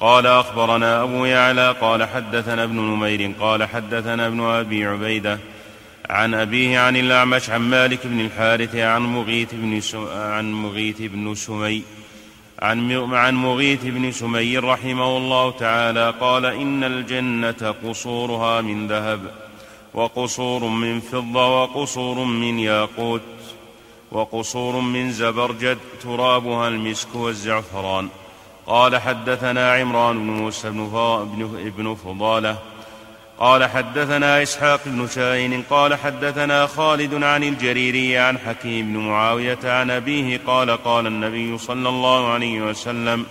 قال 0.00 0.26
أخبرنا 0.26 1.02
أبو 1.02 1.24
يعلى 1.24 1.74
قال 1.80 2.04
حدثنا 2.04 2.64
ابن 2.64 2.76
نمير 2.76 3.32
قال 3.40 3.64
حدثنا 3.64 4.26
ابن 4.26 4.40
أبي 4.40 4.86
عبيدة 4.86 5.38
عن 6.10 6.34
أبيه 6.34 6.78
عن 6.78 6.96
الأعمش 6.96 7.50
عن 7.50 7.60
مالك 7.60 8.06
بن 8.06 8.20
الحارث 8.20 8.76
عن 8.76 9.02
مغيث 9.02 9.48
بن 9.52 9.80
عن 10.12 10.52
مغيث 10.52 10.96
بن 11.00 11.34
سمي 11.34 11.82
عن 12.62 12.92
عن 13.14 13.34
مغيث 13.34 13.84
بن 13.84 14.12
سمي 14.12 14.58
رحمه 14.58 15.16
الله 15.16 15.50
تعالى 15.50 16.14
قال 16.20 16.46
إن 16.46 16.84
الجنة 16.84 17.74
قصورها 17.84 18.60
من 18.60 18.86
ذهب 18.86 19.20
وقصور 19.94 20.64
من 20.64 21.00
فضة 21.00 21.62
وقصور 21.62 22.24
من 22.24 22.58
ياقوت 22.58 23.22
وقصور 24.12 24.80
من 24.80 25.12
زبرجد 25.12 25.78
ترابها 26.02 26.68
المسك 26.68 27.14
والزعفران 27.14 28.08
قال 28.70 29.00
حدثنا 29.00 29.72
عمران 29.72 30.18
بن 30.18 30.26
موسى 30.26 30.70
بن, 30.70 31.94
فضالة. 32.04 32.58
قال 33.38 33.64
حدثنا 33.64 34.42
إسحاق 34.42 34.80
بن 34.86 35.08
شاهين. 35.08 35.62
قال 35.62 35.94
حدثنا 35.94 36.66
خالد 36.66 37.22
عن 37.24 37.44
الجريري 37.44 38.18
عن 38.18 38.38
حكيم 38.38 38.92
بن 38.92 38.98
معاوية 38.98 39.58
عن 39.64 39.90
أبيه. 39.90 40.40
قال 40.46 40.70
قال 40.70 41.06
النبي 41.06 41.58
صلى 41.58 41.88
الله 41.88 42.32
عليه 42.32 42.60
وسلم 42.60 43.26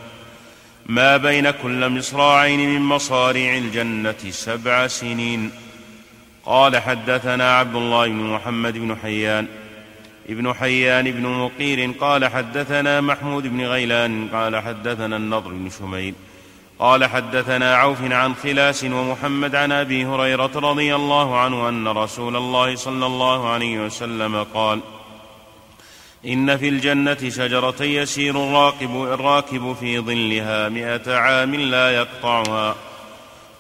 ما 0.86 1.17
بين 1.17 1.52
كل 1.52 1.89
مصراعين 1.89 2.69
من 2.69 2.82
مصاريع 2.82 3.58
الجنة 3.58 4.30
سبع 4.30 4.88
سنين 4.88 5.52
قال 6.45 6.78
حدثنا 6.78 7.58
عبد 7.58 7.75
الله 7.75 8.08
بن 8.08 8.34
محمد 8.34 8.78
بن 8.78 8.97
حيان. 9.02 9.47
ابن 10.29 10.53
حيان 10.53 11.11
بن 11.11 11.27
مقير 11.27 11.91
قال 11.91 12.27
حدثنا 12.27 13.01
محمود 13.01 13.47
بن 13.47 13.61
غيلان 13.61 14.27
قال 14.33 14.61
حدثنا 14.61 15.15
النضر 15.15 15.49
بن 15.49 15.69
شميل 15.69 16.13
قال 16.79 17.05
حدثنا 17.05 17.75
عوف 17.75 18.01
عن 18.01 18.35
خلاس 18.35 18.83
ومحمد 18.83 19.55
عن 19.55 19.71
أبي 19.71 20.05
هريرة 20.05 20.51
رضي 20.55 20.95
الله 20.95 21.39
عنه 21.39 21.69
أن 21.69 21.87
رسول 21.87 22.35
الله 22.35 22.75
صلى 22.75 23.05
الله 23.05 23.49
عليه 23.49 23.85
وسلم 23.85 24.43
قال 24.53 24.79
إن 26.25 26.57
في 26.57 26.69
الجنة 26.69 27.29
شجرة 27.29 27.83
يسير 27.83 28.43
الراكب, 28.43 29.03
الراكب 29.03 29.75
في 29.79 29.99
ظلها 29.99 30.69
مائه 30.69 31.15
عام 31.15 31.55
لا 31.55 31.91
يقطعها. 31.91 32.75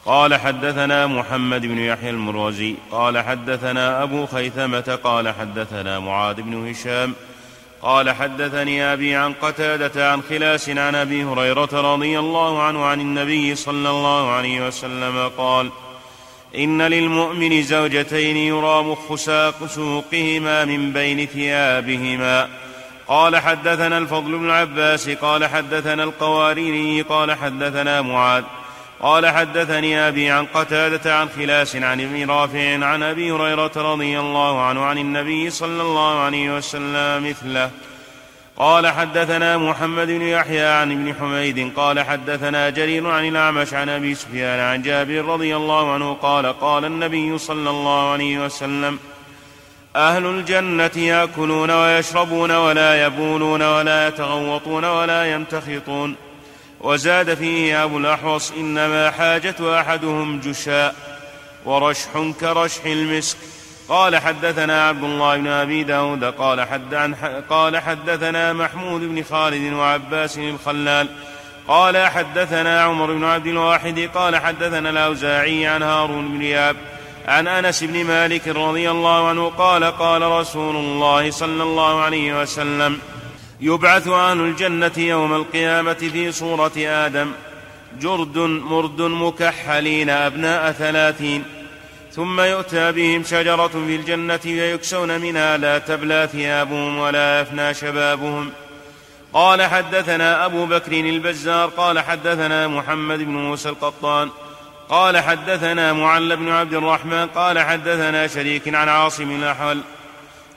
قال 0.05 0.35
حدثنا 0.35 1.07
محمد 1.07 1.61
بن 1.61 1.77
يحيى 1.77 2.09
المروزي 2.09 2.75
قال 2.91 3.17
حدثنا 3.17 4.03
أبو 4.03 4.25
خيثمة 4.25 4.99
قال 5.03 5.29
حدثنا 5.29 5.99
معاذ 5.99 6.41
بن 6.41 6.69
هشام 6.69 7.13
قال 7.81 8.09
حدثني 8.09 8.93
أبي 8.93 9.15
عن 9.15 9.33
قتادة 9.33 10.11
عن 10.11 10.21
خلاس 10.21 10.69
عن 10.69 10.95
أبي 10.95 11.23
هريرة 11.23 11.93
رضي 11.93 12.19
الله 12.19 12.63
عنه 12.63 12.85
عن 12.85 13.01
النبي 13.01 13.55
صلى 13.55 13.89
الله 13.89 14.31
عليه 14.31 14.67
وسلم 14.67 15.31
قال 15.37 15.69
إن 16.55 16.81
للمؤمن 16.81 17.63
زوجتين 17.63 18.37
يرى 18.37 18.83
مخ 18.83 19.15
سوقهما 19.15 20.65
من 20.65 20.93
بين 20.93 21.25
ثيابهما. 21.25 22.49
قال 23.07 23.37
حدثنا 23.37 23.97
الفضل 23.97 24.37
بن 24.37 24.45
العباس 24.45 25.09
قال 25.09 25.45
حدثنا 25.45 26.03
القواريري 26.03 27.01
قال 27.01 27.33
حدثنا 27.33 28.01
معاذ. 28.01 28.43
قال 29.01 29.27
حدثني 29.27 30.07
أبي 30.07 30.29
عن 30.29 30.45
قتادة 30.45 31.15
عن 31.19 31.29
خلاس 31.29 31.75
عن 31.75 32.01
ابن 32.01 32.29
رافع 32.31 32.85
عن 32.85 33.03
أبي 33.03 33.31
هريرة 33.31 33.71
رضي 33.75 34.19
الله 34.19 34.61
عنه 34.61 34.85
عن 34.85 34.97
النبي 34.97 35.49
صلى 35.49 35.81
الله 35.81 36.19
عليه 36.19 36.57
وسلم 36.57 37.29
مثله. 37.29 37.71
قال 38.57 38.87
حدثنا 38.87 39.57
محمد 39.57 40.07
بن 40.07 40.21
يحيى 40.21 40.65
عن 40.65 40.91
ابن 40.91 41.15
حميد. 41.19 41.71
قال 41.75 41.99
حدثنا 41.99 42.69
جرير 42.69 43.07
عن 43.07 43.27
الأعمش 43.27 43.73
عن 43.73 43.89
أبي 43.89 44.15
سفيان 44.15 44.59
عن 44.59 44.81
جابر 44.81 45.25
رضي 45.25 45.55
الله 45.55 45.93
عنه 45.93 46.13
قال 46.13 46.59
قال 46.59 46.85
النبي 46.85 47.37
صلى 47.37 47.69
الله 47.69 48.11
عليه 48.11 48.45
وسلم 48.45 48.99
أهل 49.95 50.25
الجنة 50.25 50.91
يأكلون 50.95 51.71
ويشربون 51.71 52.51
ولا 52.51 53.05
يبولون 53.05 53.61
ولا 53.61 54.07
يتغوطون 54.07 54.85
ولا 54.85 55.33
يمتخطون 55.33 56.15
وزاد 56.81 57.33
فيه 57.33 57.83
أبو 57.83 57.97
الأحوص 57.97 58.51
إنما 58.51 59.11
حاجة 59.11 59.79
أحدهم 59.81 60.39
جشاء 60.39 60.95
ورشح 61.65 62.09
كرشح 62.39 62.85
المسك. 62.85 63.37
قال 63.89 64.17
حدثنا 64.17 64.87
عبد 64.87 65.03
الله 65.03 65.37
بن 65.37 65.47
أبي 65.47 65.83
داود 65.83 66.23
قال, 66.23 66.61
حد 66.61 66.93
عن 66.93 67.15
قال 67.49 67.77
حدثنا 67.77 68.53
محمود 68.53 69.01
بن 69.01 69.23
خالد 69.23 69.73
وعباس 69.73 70.37
الخلال. 70.37 71.07
قال 71.69 71.97
حدثنا 71.97 72.81
عمر 72.81 73.13
بن 73.13 73.23
عبد 73.23 73.47
الواحد 73.47 74.09
قال 74.15 74.37
حدثنا 74.37 74.89
الأوزاعي 74.89 75.67
عن 75.67 75.83
هارون 75.83 76.27
بن 76.37 76.41
ياب 76.41 76.75
عن 77.27 77.47
أنس 77.47 77.83
بن 77.83 78.03
مالك 78.03 78.47
رضي 78.47 78.91
الله 78.91 79.27
عنه 79.27 79.49
قال 79.49 79.83
قال 79.83 80.21
رسول 80.21 80.75
الله 80.75 81.31
صلى 81.31 81.63
الله 81.63 82.01
عليه 82.01 82.41
وسلم 82.41 82.99
يبعث 83.61 84.07
أهل 84.07 84.39
الجنة 84.39 84.91
يوم 84.97 85.33
القيامة 85.33 85.93
في 85.93 86.31
صورة 86.31 86.71
آدم 86.77 87.31
جرد 87.99 88.37
مرد 88.37 89.01
مكحلين 89.01 90.09
أبناء 90.09 90.71
ثلاثين 90.71 91.43
ثم 92.11 92.41
يؤتى 92.41 92.91
بهم 92.91 93.23
شجرة 93.23 93.67
في 93.67 93.95
الجنة 93.95 94.37
فيكسون 94.37 95.21
منها 95.21 95.57
لا 95.57 95.77
تبلى 95.77 96.29
ثيابهم 96.31 96.97
ولا 96.97 97.41
يفنى 97.41 97.73
شبابهم. 97.73 98.51
قال 99.33 99.61
حدثنا 99.61 100.45
أبو 100.45 100.65
بكر 100.65 100.91
البزار 100.91 101.69
قال 101.69 101.99
حدثنا 101.99 102.67
محمد 102.67 103.19
بن 103.19 103.33
موسى 103.33 103.69
القطان 103.69 104.29
قال 104.89 105.17
حدثنا 105.17 105.93
معل 105.93 106.35
بن 106.35 106.49
عبد 106.49 106.73
الرحمن 106.73 107.27
قال 107.27 107.59
حدثنا 107.59 108.27
شريك 108.27 108.75
عن 108.75 108.89
عاصم 108.89 109.31
الأحول 109.31 109.81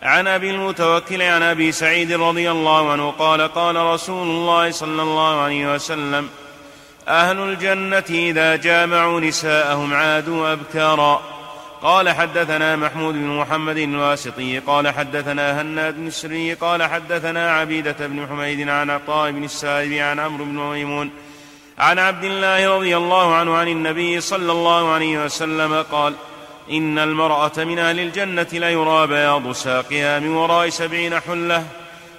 عن 0.02 0.26
أبي 0.26 0.50
المتوكل 0.50 1.22
عن 1.22 1.42
أبي 1.42 1.72
سعيد 1.72 2.12
رضي 2.12 2.50
الله 2.50 2.92
عنه 2.92 3.10
قال 3.10 3.40
قال 3.40 3.76
رسول 3.76 4.26
الله 4.26 4.70
صلى 4.70 5.02
الله 5.02 5.40
عليه 5.40 5.74
وسلم 5.74 6.28
أهل 7.08 7.38
الجنة 7.38 8.04
إذا 8.10 8.56
جامعوا 8.56 9.20
نساءهم 9.20 9.94
عادوا 9.94 10.52
أبكارا. 10.52 11.22
قال 11.82 12.10
حدثنا 12.10 12.76
محمود 12.76 13.14
بن 13.14 13.26
محمد 13.26 13.76
الواسطي 13.76 14.58
قال 14.58 14.88
حدثنا 14.88 15.60
هناد 15.60 15.96
بن 15.96 16.06
السري 16.06 16.54
قال 16.54 16.82
حدثنا 16.82 17.52
عبيدة 17.52 17.96
بن 18.00 18.26
حميد 18.26 18.68
عن 18.68 18.90
عطاء 18.90 19.30
بن 19.30 19.44
السائب 19.44 19.92
عن 19.92 20.20
عمرو 20.20 20.44
بن 20.44 20.56
ميمون 20.56 21.10
عن 21.78 21.98
عبد 21.98 22.24
الله 22.24 22.76
رضي 22.76 22.96
الله 22.96 23.34
عنه 23.34 23.56
عن 23.56 23.68
النبي 23.68 24.20
صلى 24.20 24.52
الله 24.52 24.92
عليه 24.92 25.24
وسلم 25.24 25.82
قال 25.82 26.14
إن 26.70 26.98
المرأة 26.98 27.52
من 27.56 27.78
أهل 27.78 28.00
الجنة 28.00 28.46
ليرى 28.52 29.06
بياض 29.06 29.52
ساقها 29.52 30.18
من 30.18 30.28
وراء 30.28 30.68
سبعين 30.68 31.20
حلة 31.20 31.64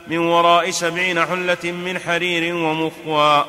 من 0.08 0.18
وراء 0.18 0.72
سبعين 0.72 1.26
حلة 1.26 1.72
من 1.72 2.00
حرير 2.00 2.56
ومخوى. 2.56 3.46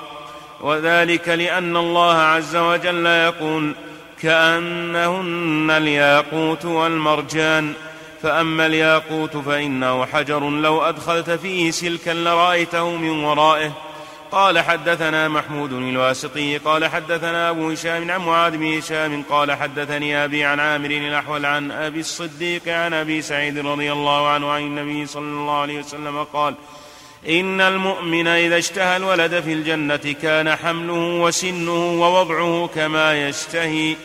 وذلك 0.61 1.28
لأن 1.28 1.76
الله 1.76 2.14
عز 2.14 2.57
وجل 2.57 3.07
يقول 3.07 3.74
كأنهن 4.22 5.70
الياقوت 5.70 6.64
والمرجان 6.64 7.72
فأما 8.22 8.66
الياقوت 8.66 9.36
فإنه 9.36 10.07
حجر 10.07 10.51
لو 10.51 10.82
أدخلت 10.82 11.30
فيه 11.30 11.70
سلكا 11.70 12.11
لرأيته 12.11 12.90
من 12.90 13.24
ورائه. 13.24 13.72
قال 14.35 14.59
حدثنا 14.59 15.28
محمود 15.28 15.72
الواسطي 15.72 16.59
قال 16.59 16.87
حدثنا 16.87 17.51
أبو 17.51 17.70
هشام 17.70 18.11
عن 18.11 18.20
معاذ 18.20 18.57
بن 18.57 18.78
هشام 18.78 19.22
قال 19.30 19.53
حدثني 19.53 20.24
أبي 20.24 20.45
عن 20.45 20.61
عامر 20.61 20.91
الأحول 20.91 21.47
عن 21.47 21.70
أبي 21.70 22.01
الصديق 22.01 22.68
عن 22.68 22.95
أبي 22.95 23.22
سعيد 23.22 23.59
رضي 23.59 23.93
الله 23.93 24.28
عنه 24.28 24.51
عن 24.51 24.61
النبي 24.62 25.07
صلى 25.07 25.22
الله 25.22 25.61
عليه 25.61 25.78
وسلم 25.78 26.24
قال 26.24 26.55
إن 27.28 27.61
المؤمن 27.61 28.26
إذا 28.26 28.59
اشتهى 28.59 28.97
الولد 28.97 29.41
في 29.41 29.53
الجنة 29.53 30.14
كان 30.22 30.57
حمله 30.57 31.20
وسنه 31.20 32.01
ووضعه 32.01 32.70
كما 32.74 33.28
يشتهي. 33.28 33.97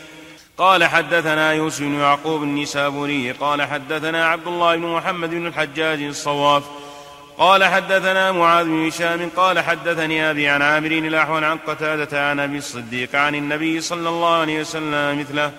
قال 0.58 0.84
حدثنا 0.84 1.52
يوسف 1.52 1.82
بن 1.82 1.94
يعقوب 1.94 2.42
النسابوري 2.42 3.32
قال 3.32 3.62
حدثنا 3.62 4.26
عبد 4.26 4.46
الله 4.46 4.76
بن 4.76 4.86
محمد 4.86 5.30
بن 5.30 5.46
الحجاج 5.46 6.02
الصواف 6.02 6.62
قال 7.40 7.64
حدثنا 7.64 8.32
معاذ 8.32 8.64
بن 8.64 8.86
هشام 8.86 9.30
قال 9.36 9.60
حدثني 9.60 10.30
أبي 10.30 10.48
عن 10.48 10.62
عامر 10.62 10.90
الأحول 10.90 11.44
عن 11.44 11.58
قتادة 11.58 12.28
عن 12.30 12.40
أبي 12.40 12.58
الصديق 12.58 13.16
عن 13.16 13.34
النبي 13.34 13.80
صلى 13.80 14.08
الله 14.08 14.40
عليه 14.40 14.60
وسلم 14.60 15.20
مثله. 15.20 15.52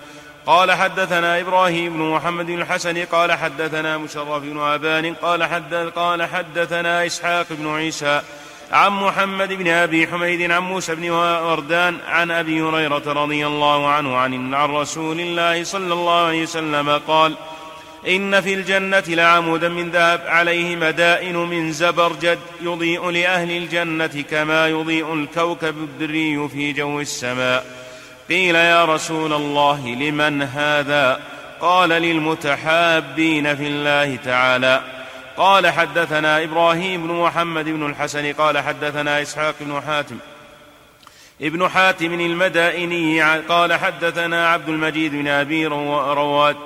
قال 0.46 0.72
حدثنا 0.72 1.40
إبراهيم 1.40 1.92
بن 1.92 2.10
محمد 2.10 2.46
بن 2.46 2.60
الحسن 2.60 3.04
قال 3.04 3.32
حدثنا 3.32 3.98
مشرف 3.98 4.42
بن 4.42 4.60
أبان 4.60 5.14
قال 5.14 5.44
حدث 5.44 5.88
قال 5.88 6.22
حدثنا 6.22 7.06
إسحاق 7.06 7.46
بن 7.50 7.74
عيسى 7.74 8.22
عن 8.72 8.92
محمد 8.92 9.52
بن 9.52 9.68
أبي 9.68 10.06
حميد 10.06 10.50
عن 10.50 10.62
موسى 10.62 10.94
بن 10.94 11.10
وردان 11.10 11.98
عن 12.08 12.30
أبي 12.30 12.62
هريرة 12.62 13.12
رضي 13.12 13.46
الله 13.46 13.88
عنه 13.88 14.16
عن 14.16 14.54
عن 14.54 14.70
رسول 14.70 15.20
الله 15.20 15.64
صلى 15.64 15.94
الله 15.94 16.26
عليه 16.26 16.42
وسلم 16.42 17.00
قال 17.08 17.36
إن 18.08 18.40
في 18.40 18.54
الجنة 18.54 19.04
لعمودا 19.08 19.68
من 19.68 19.90
ذهب 19.90 20.20
عليه 20.26 20.76
مدائن 20.76 21.36
من 21.36 21.72
زبرجد 21.72 22.38
يضيء 22.60 23.10
لأهل 23.10 23.50
الجنة 23.50 24.24
كما 24.30 24.68
يضيء 24.68 25.14
الكوكب 25.14 25.76
الدري 25.76 26.48
في 26.48 26.72
جو 26.72 27.00
السماء. 27.00 27.66
قيل 28.28 28.54
يا 28.54 28.84
رسول 28.84 29.32
الله 29.32 29.86
لمن 29.86 30.42
هذا؟ 30.42 31.20
قال 31.60 31.88
للمتحابين 31.88 33.56
في 33.56 33.66
الله 33.66 34.16
تعالى. 34.16 34.80
قال 35.36 35.66
حدثنا 35.66 36.42
إبراهيم 36.42 37.06
بن 37.06 37.14
محمد 37.14 37.64
بن 37.64 37.86
الحسن 37.86 38.32
قال 38.32 38.58
حدثنا 38.58 39.22
إسحاق 39.22 39.54
بن 39.60 39.80
حاتم. 39.86 40.16
ابن 41.42 41.68
حاتم 41.68 42.20
المدائني 42.20 43.22
قال 43.22 43.72
حدثنا 43.72 44.48
عبد 44.48 44.68
المجيد 44.68 45.12
بن 45.12 45.28
أبي 45.28 45.66
رواد 45.66 46.56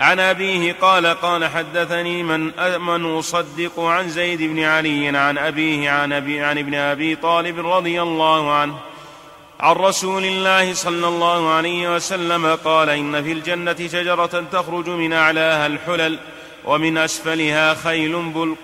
عن 0.00 0.20
أبيه 0.20 0.72
قال 0.80 1.06
قال 1.06 1.44
حدثني 1.44 2.22
من 2.22 2.40
من 2.80 3.18
أصدق 3.18 3.80
عن 3.80 4.08
زيد 4.08 4.42
بن 4.42 4.62
علي 4.62 5.08
عن 5.08 5.38
أبيه 5.38 5.90
عن 5.90 6.12
أبي 6.12 6.40
عن 6.40 6.58
ابن 6.58 6.74
أبي 6.74 7.16
طالب 7.16 7.66
رضي 7.66 8.02
الله 8.02 8.52
عنه. 8.52 8.78
عن 9.60 9.76
رسول 9.76 10.24
الله 10.24 10.74
صلى 10.74 11.08
الله 11.08 11.50
عليه 11.50 11.96
وسلم 11.96 12.46
قال 12.64 12.90
إن 12.90 13.22
في 13.22 13.32
الجنة 13.32 13.76
شجرة 13.76 14.44
تخرج 14.52 14.88
من 14.88 15.12
أعلاها 15.12 15.66
الحلل 15.66 16.18
ومن 16.64 16.98
أسفلها 16.98 17.74
خيل 17.74 18.12
بلق 18.22 18.56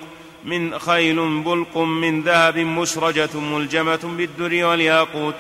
من 0.44 0.78
خيل 0.78 1.42
بلق 1.42 1.78
من 1.78 2.22
ذهب 2.22 2.58
مسرجة 2.58 3.36
ملجمة 3.36 4.00
بالدر 4.02 4.66
والياقوت. 4.66 5.34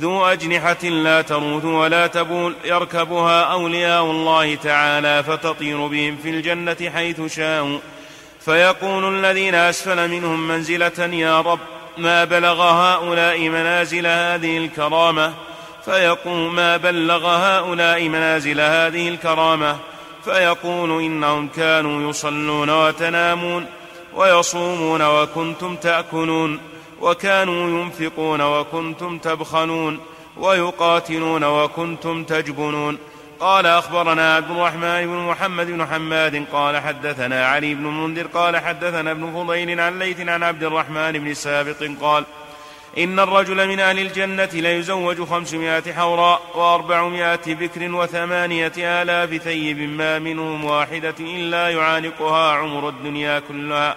ذو 0.00 0.26
أجنحة 0.26 0.84
لا 0.84 1.22
تروث 1.22 1.64
ولا 1.64 2.06
تبول 2.06 2.54
يركبها 2.64 3.42
أولياء 3.42 4.04
الله 4.04 4.54
تعالى 4.54 5.22
فتطير 5.22 5.86
بهم 5.86 6.16
في 6.22 6.30
الجنة 6.30 6.90
حيث 6.94 7.34
شاءوا. 7.34 7.78
فيقول 8.44 9.14
الذين 9.14 9.54
أسفل 9.54 10.08
منهم 10.08 10.48
منزلة 10.48 11.14
يا 11.14 11.40
رب 11.40 11.58
ما 11.98 12.24
بلغ 12.24 12.62
هؤلاء 12.62 13.48
منازل 13.48 14.06
هذه 14.06 14.58
الكرامة؟ 14.58 15.32
فيقول 15.84 16.50
ما 16.50 16.76
بلغ 16.76 17.26
هؤلاء 17.26 18.08
منازل 18.08 18.60
هذه 18.60 19.08
الكرامة؟ 19.08 19.76
فيقول 20.24 21.02
إنهم 21.02 21.48
كانوا 21.48 22.10
يصلون 22.10 22.70
وتنامون 22.70 23.66
ويصومون 24.14 25.02
وكنتم 25.02 25.76
تأكلون. 25.76 26.73
وكانوا 27.04 27.62
ينفقون 27.68 28.40
وكنتم 28.40 29.18
تبخلون 29.18 30.00
ويقاتلون 30.36 31.44
وكنتم 31.44 32.24
تجبنون. 32.24 32.98
قال 33.40 33.66
أخبرنا 33.66 34.36
عبد 34.36 34.50
الرحمن 34.50 35.06
بن 35.06 35.18
محمد 35.30 35.66
بن 35.66 35.86
حماد 35.86 36.44
قال 36.52 36.74
حدثنا 36.76 37.46
علي 37.46 37.74
بن 37.74 37.86
المنذر 37.86 38.26
قال 38.26 38.56
حدثنا 38.56 39.10
ابن 39.10 39.32
فضيل 39.32 39.80
عن 39.80 39.98
ليث 39.98 40.20
عن 40.20 40.42
عبد 40.42 40.64
الرحمن 40.64 41.12
بن 41.12 41.34
سابق 41.34 41.90
قال 42.00 42.24
إن 42.98 43.18
الرجل 43.18 43.68
من 43.68 43.80
أهل 43.80 43.98
الجنة 43.98 44.48
ليزوج 44.52 45.22
خمسمائة 45.22 45.92
حوراء 45.92 46.42
وأربعمائة 46.54 47.46
بكر 47.46 47.94
وثمانية 47.94 48.72
آلاف 48.78 49.42
ثيب 49.42 49.78
ما 49.78 50.18
منهم 50.18 50.64
واحدة 50.64 51.14
إلا 51.20 51.68
يعانقها 51.68 52.52
عمر 52.52 52.88
الدنيا 52.88 53.42
كلها. 53.48 53.96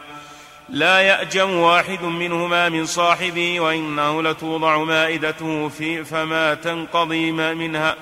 لا 0.69 0.99
يأجم 0.99 1.53
واحد 1.53 2.03
منهما 2.03 2.69
من 2.69 2.85
صاحبه 2.85 3.59
وإنه 3.59 4.23
لتوضع 4.23 4.77
مائدته 4.77 5.69
في 5.69 6.03
فما 6.03 6.53
تنقضي 6.53 7.31
منها 7.31 7.95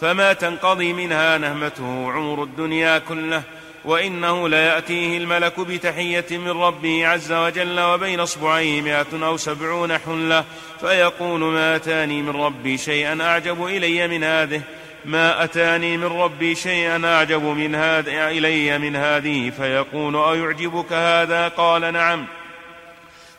فما 0.00 0.32
تنقضي 0.32 0.92
منها 0.92 1.38
نهمته 1.38 2.12
عمر 2.12 2.42
الدنيا 2.42 2.98
كله 2.98 3.42
وإنه 3.84 4.48
ليأتيه 4.48 5.18
الملك 5.18 5.60
بتحية 5.60 6.26
من 6.30 6.50
ربه 6.50 7.06
عز 7.06 7.32
وجل 7.32 7.80
وبين 7.80 8.20
أصبعيه 8.20 8.82
مائة 8.82 9.26
أو 9.26 9.36
سبعون 9.36 9.98
حلة 9.98 10.44
فيقول 10.80 11.40
ما 11.40 11.76
أتاني 11.76 12.22
من 12.22 12.30
ربي 12.30 12.78
شيئا 12.78 13.22
أعجب 13.22 13.66
إلي 13.66 14.08
من 14.08 14.24
هذه 14.24 14.62
ما 15.04 15.44
أتاني 15.44 15.96
من 15.96 16.04
ربي 16.04 16.54
شيئا 16.54 17.06
أعجب 17.06 17.42
من 17.42 17.74
هذا 17.74 18.28
إلي 18.28 18.78
من 18.78 18.96
هذه 18.96 19.50
فيقول 19.50 20.16
أيعجبك 20.16 20.92
هذا؟ 20.92 21.48
قال 21.48 21.92
نعم. 21.92 22.26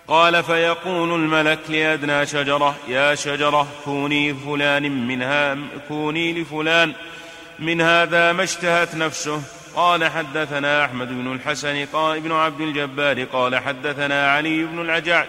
قال 0.08 0.44
فيقول 0.44 1.16
الملك 1.16 1.60
لأدنى 1.70 2.26
شجرة 2.26 2.76
يا 2.88 3.16
شجرة 3.16 3.68
كوني 3.86 4.34
فلان 4.34 5.08
منها 5.08 5.58
كوني 5.88 6.42
لفلان 6.42 6.94
من 7.60 7.82
هذا 7.82 8.32
ما 8.32 8.44
اشتهت 8.44 8.96
نفسه. 8.96 9.42
قال 9.76 10.06
حدثنا 10.06 10.86
أحمد 10.86 11.08
بن 11.08 11.32
الحسن 11.32 11.86
قال 11.86 12.18
ابن 12.18 12.32
عبد 12.32 12.62
الجبار 12.62 13.24
قال 13.24 13.56
حدثنا 13.56 14.32
علي 14.32 14.64
بن 14.64 14.82
العجاج 14.82 15.28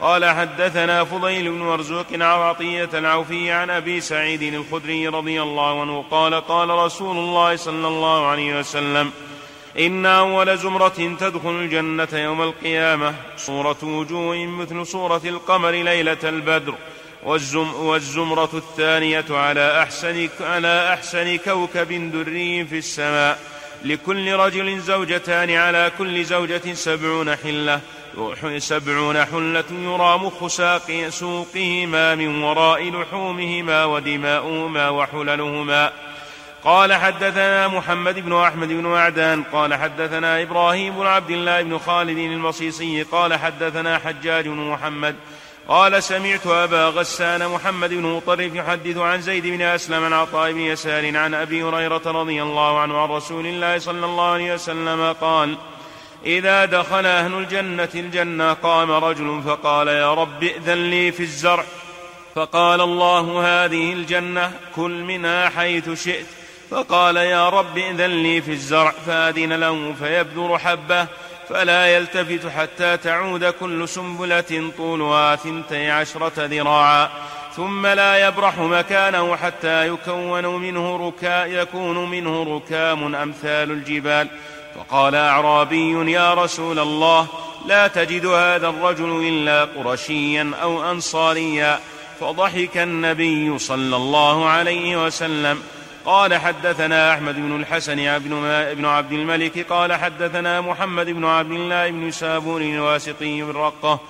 قال 0.00 0.24
حدثنا 0.24 1.04
فضيل 1.04 1.48
بن 1.48 1.58
مرزوق 1.58 2.06
عن 2.12 2.22
عطية 2.22 2.88
العوفي 2.94 3.50
عن 3.50 3.70
أبي 3.70 4.00
سعيد 4.00 4.42
الخدري 4.42 5.08
رضي 5.08 5.42
الله 5.42 5.80
عنه 5.80 6.04
قال 6.10 6.34
قال 6.34 6.68
رسول 6.68 7.16
الله 7.16 7.56
صلى 7.56 7.88
الله 7.88 8.26
عليه 8.26 8.58
وسلم 8.58 9.10
إن 9.78 10.06
أول 10.06 10.58
زمرة 10.58 11.16
تدخل 11.20 11.50
الجنة 11.50 12.08
يوم 12.12 12.42
القيامة 12.42 13.14
صورة 13.36 13.76
وجوه 13.82 14.46
مثل 14.46 14.86
صورة 14.86 15.20
القمر 15.24 15.70
ليلة 15.70 16.18
البدر 16.24 16.74
والزم 17.24 17.74
والزمرة 17.74 18.50
الثانية 18.54 19.24
على 19.30 19.82
أحسن 19.82 20.28
على 20.40 20.92
أحسن 20.92 21.36
كوكب 21.36 22.12
دري 22.12 22.64
في 22.64 22.78
السماء 22.78 23.38
لكل 23.84 24.32
رجل 24.32 24.80
زوجتان 24.80 25.50
على 25.50 25.92
كل 25.98 26.24
زوجة 26.24 26.74
سبعون 26.74 27.36
حلة. 27.36 27.80
سبعون 28.58 29.24
حلة 29.24 29.64
يرى 29.70 30.18
مخ 30.18 30.46
ساق 30.46 31.08
سوقهما 31.08 32.14
من 32.14 32.42
وراء 32.42 32.90
لحومهما 32.90 33.84
ودماؤهما 33.84 34.88
وحللهما. 34.88 35.92
قال 36.64 36.94
حدثنا 36.94 37.68
محمد 37.68 38.18
بن 38.18 38.32
أحمد 38.32 38.68
بن 38.68 38.86
معدان 38.86 39.42
قال 39.42 39.74
حدثنا 39.74 40.42
إبراهيم 40.42 40.94
بن 40.98 41.06
عبد 41.06 41.30
الله 41.30 41.62
بن 41.62 41.78
خالد 41.78 42.18
المصيصي 42.18 43.02
قال 43.02 43.34
حدثنا 43.34 43.98
حجاج 43.98 44.48
بن 44.48 44.70
محمد 44.70 45.16
قال 45.68 46.02
سمعت 46.02 46.46
أبا 46.46 46.88
غسان 46.88 47.48
محمد 47.48 47.90
بن 47.90 48.02
مطرف 48.02 48.54
يحدث 48.54 48.96
عن 48.96 49.20
زيد 49.20 49.46
بن 49.46 49.62
أسلم 49.62 50.04
عن 50.04 50.12
عطاء 50.12 50.52
بن 50.52 50.60
يسار 50.60 51.16
عن 51.16 51.34
أبي 51.34 51.62
هريرة 51.62 52.02
رضي 52.06 52.42
الله 52.42 52.78
عنه 52.78 52.98
عن 52.98 53.08
رسول 53.08 53.46
الله 53.46 53.78
صلى 53.78 54.06
الله 54.06 54.32
عليه 54.32 54.54
وسلم 54.54 55.12
قال 55.12 55.56
إذا 56.26 56.64
دخل 56.64 57.06
أهل 57.06 57.34
الجنة 57.34 57.88
الجنة 57.94 58.52
قام 58.52 58.90
رجل 58.90 59.42
فقال 59.46 59.88
يا 59.88 60.14
رب 60.14 60.42
ائذن 60.42 60.90
لي 60.90 61.12
في 61.12 61.22
الزرع. 61.22 61.64
فقال 62.34 62.80
الله 62.80 63.42
هذه 63.44 63.92
الجنة 63.92 64.52
كل 64.76 64.90
منها 64.90 65.48
حيث 65.48 66.04
شئت. 66.04 66.26
فقال 66.70 67.16
يا 67.16 67.48
رب 67.48 67.78
ائذن 67.78 68.22
لي 68.22 68.42
في 68.42 68.50
الزرع 68.50 68.90
فأذن 69.06 69.52
له 69.52 69.94
فيبذر 69.98 70.58
حبة 70.58 71.06
فلا 71.48 71.86
يلتفت 71.96 72.46
حتى 72.46 72.96
تعود 72.96 73.44
كل 73.44 73.88
سنبلة 73.88 74.70
طولها 74.78 75.36
ثنتي 75.36 75.90
عشرة 75.90 76.32
ذراعا. 76.36 77.08
ثم 77.56 77.86
لا 77.86 78.28
يبرح 78.28 78.58
مكانه 78.58 79.36
حتى 79.36 79.88
يكون 79.88 80.46
منه 80.46 81.12
يكون 81.46 82.10
منه 82.10 82.56
ركام 82.56 83.14
أمثال 83.14 83.70
الجبال. 83.70 84.28
فقال 84.76 85.14
اعرابي 85.14 86.12
يا 86.12 86.34
رسول 86.34 86.78
الله 86.78 87.26
لا 87.66 87.88
تجد 87.88 88.26
هذا 88.26 88.68
الرجل 88.68 89.28
إلا 89.28 89.64
قرشيا 89.64 90.52
أو 90.62 90.90
انصاريا 90.90 91.80
فضحك 92.20 92.76
النبي 92.76 93.58
صلى 93.58 93.96
الله 93.96 94.48
عليه 94.48 95.06
وسلم. 95.06 95.62
قال 96.06 96.34
حدثنا 96.34 97.14
أحمد 97.14 97.34
بن 97.34 97.60
الحسن 97.60 98.18
بن 98.74 98.84
عبد 98.84 99.12
الملك 99.12 99.66
قال 99.70 99.92
حدثنا 99.92 100.60
محمد 100.60 101.06
بن 101.06 101.24
عبد 101.24 101.50
الله 101.50 101.90
بن 101.90 102.10
سابور 102.10 102.60
الواسطي 102.60 103.42
بالرقه 103.42 104.00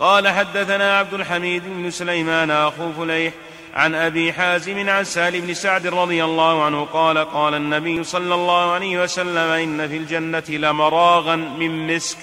قال 0.00 0.28
حدثنا 0.28 0.98
عبد 0.98 1.14
الحميد 1.14 1.62
بن 1.66 1.90
سليمان 1.90 2.50
أخو 2.50 2.92
فليح 2.92 3.32
عن 3.76 3.94
أبي 3.94 4.32
حازم 4.32 4.90
عن 4.90 5.04
سهل 5.04 5.40
بن 5.40 5.54
سعد 5.54 5.86
رضي 5.86 6.24
الله 6.24 6.64
عنه 6.64 6.84
قال 6.84 7.18
قال 7.18 7.54
النبي 7.54 8.04
صلى 8.04 8.34
الله 8.34 8.72
عليه 8.72 9.02
وسلم 9.02 9.38
إن 9.38 9.88
في 9.88 9.96
الجنة 9.96 10.44
لمراغا 10.48 11.36
من 11.36 11.94
مسك. 11.94 12.18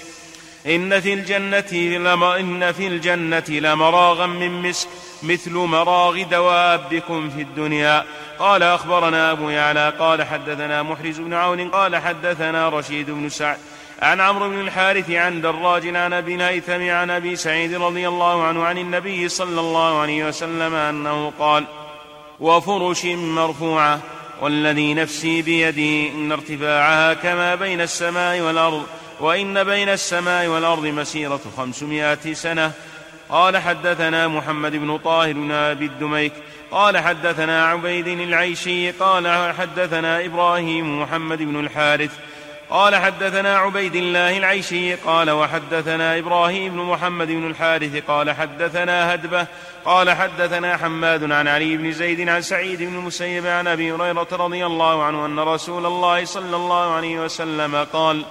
إن 0.68 0.99
في 0.99 1.14
الجنة 1.14 1.74
لما 1.74 2.39
إن 2.39 2.72
في 2.72 2.88
الجنة 2.88 3.43
لمراغا 3.49 4.26
من 4.26 4.62
مسك 4.62 4.88
مثل 5.24 5.54
مراغ 5.54 6.24
دوابكم 6.24 7.30
في 7.30 7.41
الدنيا. 7.41 8.06
قال 8.39 8.64
أخبرنا 8.64 9.32
أبو 9.32 9.49
يعلى 9.49 9.93
قال 9.99 10.24
حدثنا 10.24 10.84
محرز 10.84 11.20
بن 11.20 11.34
عون 11.34 11.70
قال 11.70 11.95
حدثنا 11.95 12.70
رشيد 12.70 13.12
بن 13.12 13.30
سعد 13.30 13.58
عن 14.02 14.22
عمرو 14.22 14.50
بن 14.50 14.60
الحارث 14.60 15.12
عن 15.12 15.41
دراج 15.41 15.96
عن 15.96 16.14
أبي 16.14 16.36
الهيثم 16.36 16.89
عن 16.89 17.10
أبي 17.10 17.36
سعيد 17.36 17.74
رضي 17.74 18.08
الله 18.08 18.44
عنه 18.44 18.64
عن 18.64 18.78
النبي 18.78 19.30
صلى 19.30 19.60
الله 19.60 20.02
عليه 20.02 20.28
وسلم 20.28 20.74
أنه 20.74 21.34
قال 21.39 21.66
وفرش 22.39 23.06
مرفوعة 23.06 24.00
والذي 24.41 24.94
نفسي 24.94 25.41
بيدي 25.41 26.10
إن 26.10 26.32
ارتفاعها 26.32 27.14
كما 27.14 27.56
بين 27.56 27.82
السماء 27.82 28.41
والأرض 28.41 28.84
وإن 29.20 29.64
بين 29.64 29.89
السماء 29.89 30.48
والأرض 30.48 30.86
مسيرة 30.86 31.41
خمسمائة 31.58 32.34
سنة. 32.34 32.72
قال 33.30 33.58
حدثنا 33.58 34.28
محمد 34.28 34.76
بن 34.76 34.98
طاهر 34.98 35.34
بن 35.34 35.52
أبي 35.52 35.86
الدميك 35.86 36.34
قال 36.72 36.98
حدثنا 36.98 37.66
عبيد 37.66 38.08
العيشي 38.08 38.91
قال 38.91 39.54
حدثنا 39.54 40.26
إبراهيم 40.26 41.02
محمد 41.02 41.38
بن 41.38 41.60
الحارث 41.60 42.12
قال 42.70 42.95
حدثنا 42.95 43.57
عبيد 43.57 43.95
الله 43.95 44.38
العيشي 44.38 44.95
قال 44.95 45.32
وحدثنا 45.32 46.18
إبراهيم 46.20 46.74
بن 46.74 46.80
محمد 46.80 47.28
بن 47.28 47.47
الحارث 47.47 48.03
قال 48.07 48.32
حدثنا 48.32 49.14
هدبة 49.14 49.47
قال 49.86 50.11
حدثنا 50.11 50.78
حماد 50.78 51.32
عن 51.32 51.47
علي 51.47 51.78
بن 51.78 51.91
زيد 51.91 52.30
عن 52.30 52.41
سعيد 52.41 52.84
بن 52.84 52.95
المسيب 52.95 53.47
عن 53.47 53.68
أبي 53.68 53.91
هريرة 53.91 54.28
رضي 54.32 54.66
الله 54.66 55.03
عنه 55.03 55.26
أن 55.26 55.39
رسول 55.39 55.86
الله 55.86 56.26
صلى 56.26 56.55
الله 56.55 56.93
عليه 56.93 57.20
وسلم 57.20 57.76
قال 57.93 58.26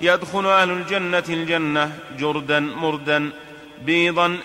يدخل 0.00 0.46
أهل 0.46 0.70
الجنة 0.70 1.24
الجنة 1.28 1.92
جردا 2.18 2.60
مردا 2.60 3.30
بيضا 3.82 4.38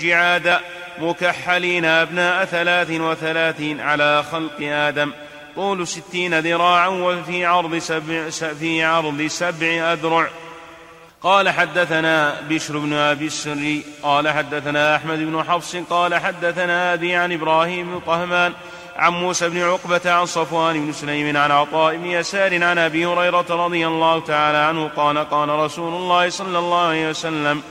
جعادا 0.00 0.60
مكحلين 0.98 1.84
أبناء 1.84 2.44
ثلاث 2.44 2.90
وثلاثين 2.90 3.80
على 3.80 4.24
خلق 4.32 4.56
آدم 4.60 5.12
طول 5.56 5.88
ستين 5.88 6.38
ذراعا 6.38 6.88
وفي 6.88 7.44
عرض 7.44 7.78
سبع, 7.78 8.30
في 8.30 8.84
عرض 8.84 9.26
سبع 9.26 9.92
أذرع. 9.92 10.28
قال 11.22 11.48
حدثنا 11.48 12.40
بشر 12.48 12.78
بن 12.78 12.92
أبي 12.92 13.26
السري 13.26 13.84
قال 14.02 14.28
حدثنا 14.28 14.96
أحمد 14.96 15.18
بن 15.18 15.44
حفص 15.44 15.76
قال 15.76 16.14
حدثنا 16.14 16.94
أبي 16.94 17.14
عن 17.14 17.32
إبراهيم 17.32 17.90
بن 17.90 18.00
طهمان 18.00 18.52
عن 18.96 19.12
موسى 19.12 19.48
بن 19.48 19.62
عقبة 19.62 20.00
عن 20.12 20.26
صفوان 20.26 20.86
بن 20.86 20.92
سليم 20.92 21.36
عن 21.36 21.50
عطاء 21.50 21.96
بن 21.96 22.06
يسار 22.06 22.64
عن 22.64 22.78
أبي 22.78 23.06
هريرة 23.06 23.46
رضي 23.50 23.86
الله 23.86 24.20
تعالى 24.20 24.58
عنه 24.58 24.88
قال 24.96 25.18
قال 25.18 25.48
رسول 25.48 25.92
الله 25.94 26.28
صلى 26.28 26.58
الله 26.58 26.86
عليه 26.86 27.10
وسلم 27.10 27.62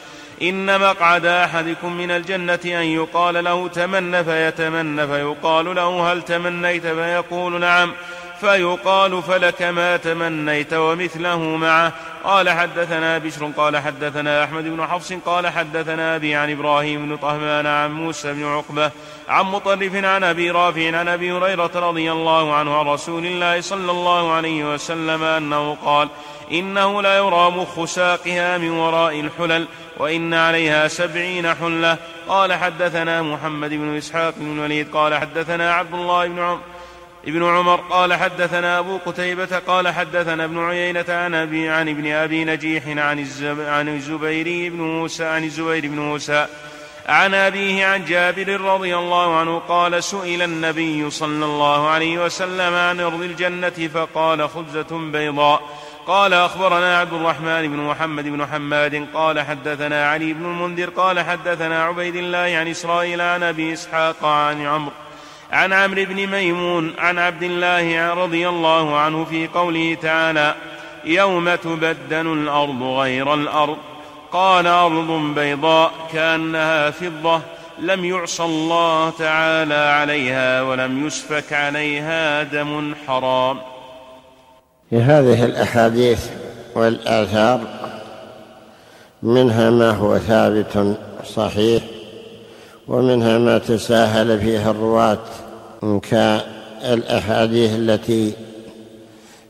إن 0.41 0.79
مقعد 0.79 1.25
أحدكم 1.25 1.93
من 1.93 2.11
الجنة 2.11 2.59
أن 2.65 2.83
يقال 2.83 3.43
له 3.43 3.67
تمن 3.67 4.23
فيتمن 4.23 5.07
فيقال 5.07 5.75
له 5.75 6.13
هل 6.13 6.21
تمنيت؟ 6.21 6.87
فيقول 6.87 7.59
نعم. 7.59 7.93
فيقال 8.41 9.23
فلك 9.23 9.61
ما 9.61 9.97
تمنيت 9.97 10.73
ومثله 10.73 11.39
معه. 11.39 11.93
قال 12.25 12.49
حدثنا 12.49 13.17
بشر 13.17 13.51
قال 13.57 13.77
حدثنا 13.77 14.43
أحمد 14.43 14.63
بن 14.63 14.85
حفص 14.85 15.13
قال 15.13 15.47
حدثنا 15.47 16.15
أبي 16.15 16.35
عن 16.35 16.51
إبراهيم 16.51 17.05
بن 17.05 17.17
طهمان 17.17 17.65
عن 17.65 17.93
موسى 17.93 18.33
بن 18.33 18.45
عقبة 18.45 18.91
عن 19.29 19.45
مطرف 19.45 19.95
عن 19.95 20.23
أبي 20.23 20.51
رافع 20.51 20.97
عن 20.97 21.07
أبي 21.07 21.31
هريرة 21.31 21.71
رضي 21.75 22.11
الله 22.11 22.53
عنه 22.53 22.77
عن 22.77 22.85
رسول 22.85 23.25
الله 23.25 23.61
صلى 23.61 23.91
الله 23.91 24.31
عليه 24.31 24.73
وسلم 24.73 25.23
أنه 25.23 25.77
قال 25.85 26.09
إنه 26.51 27.01
لا 27.01 27.17
يرى 27.17 27.51
مخ 27.51 27.85
ساقها 27.85 28.57
من 28.57 28.71
وراء 28.71 29.19
الحلل 29.19 29.67
وإن 29.97 30.33
عليها 30.33 30.87
سبعين 30.87 31.55
حلة. 31.55 31.97
قال 32.27 32.53
حدثنا 32.53 33.21
محمد 33.21 33.69
بن 33.69 33.97
إسحاق 33.97 34.33
بن 34.37 34.51
الوليد 34.51 34.87
قال 34.93 35.15
حدثنا 35.15 35.73
عبد 35.73 35.93
الله 35.93 36.27
بن 36.27 36.39
عمر 36.39 36.59
ابن 37.27 37.43
عمر 37.43 37.75
قال 37.75 38.13
حدثنا 38.13 38.79
أبو 38.79 38.97
قتيبة 39.05 39.59
قال 39.67 39.87
حدثنا 39.87 40.45
ابن 40.45 40.65
عيينة 40.65 41.05
عن 41.09 41.35
أبي 41.35 41.69
عن 41.69 41.89
ابن 41.89 42.11
أبي 42.11 42.45
نجيح 42.45 42.83
عن 42.87 43.19
الزب 43.19 43.61
عن 43.61 43.95
الزبير 43.95 44.71
بن 44.71 44.81
موسى 44.81 45.25
عن 45.25 45.43
الزبير 45.43 45.87
بن 45.87 45.99
موسى 45.99 46.47
عن 47.07 47.33
أبيه 47.33 47.85
عن 47.85 48.05
جابر 48.05 48.61
رضي 48.61 48.95
الله 48.95 49.37
عنه 49.37 49.59
قال 49.59 50.03
سئل 50.03 50.41
النبي 50.41 51.09
صلى 51.09 51.45
الله 51.45 51.89
عليه 51.89 52.25
وسلم 52.25 52.73
عن 52.73 52.99
أرض 52.99 53.21
الجنة 53.21 53.89
فقال 53.93 54.49
خبزة 54.49 54.97
بيضاء. 55.11 55.61
قال 56.07 56.33
أخبرنا 56.33 56.97
عبد 56.97 57.13
الرحمن 57.13 57.67
بن 57.67 57.77
محمد 57.77 58.23
بن 58.23 58.45
حماد 58.45 59.07
قال 59.13 59.39
حدثنا 59.39 60.09
علي 60.09 60.33
بن 60.33 60.45
المنذر 60.45 60.89
قال 60.89 61.19
حدثنا 61.19 61.83
عبيد 61.83 62.15
الله 62.15 62.57
عن 62.57 62.67
إسرائيل 62.67 63.21
عن 63.21 63.43
أبي 63.43 63.73
إسحاق 63.73 64.25
عن 64.25 64.65
عمرو 64.65 64.91
عن 65.51 65.73
عمرو 65.73 66.05
بن 66.05 66.27
ميمون 66.27 66.93
عن 66.97 67.19
عبد 67.19 67.43
الله 67.43 68.13
رضي 68.13 68.49
الله 68.49 68.99
عنه 68.99 69.25
في 69.25 69.47
قوله 69.47 69.97
تعالى 70.01 70.55
يوم 71.05 71.55
تبدل 71.55 72.33
الأرض 72.33 72.83
غير 72.83 73.33
الأرض 73.33 73.77
قال 74.31 74.67
أرض 74.67 75.11
بيضاء 75.35 75.91
كأنها 76.13 76.91
فضة 76.91 77.41
لم 77.79 78.05
يعص 78.05 78.41
الله 78.41 79.09
تعالى 79.09 79.73
عليها 79.73 80.61
ولم 80.61 81.07
يسفك 81.07 81.53
عليها 81.53 82.43
دم 82.43 82.95
حرام. 83.07 83.74
في 84.89 85.01
هذه 85.01 85.45
الأحاديث 85.45 86.29
والآثار 86.75 87.61
منها 89.23 89.69
ما 89.69 89.91
هو 89.91 90.17
ثابت 90.17 90.97
صحيح 91.35 91.83
ومنها 92.87 93.37
ما 93.37 93.57
تساهل 93.57 94.39
فيها 94.39 94.71
الرواة 94.71 95.19
كالأحاديث 95.81 97.75
التي 97.75 98.33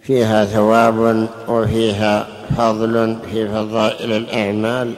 فيها 0.02 0.46
ثواب 0.46 1.28
وفيها 1.48 2.28
فضل 2.58 3.18
في 3.32 3.48
فضائل 3.48 4.12
الأعمال 4.12 4.94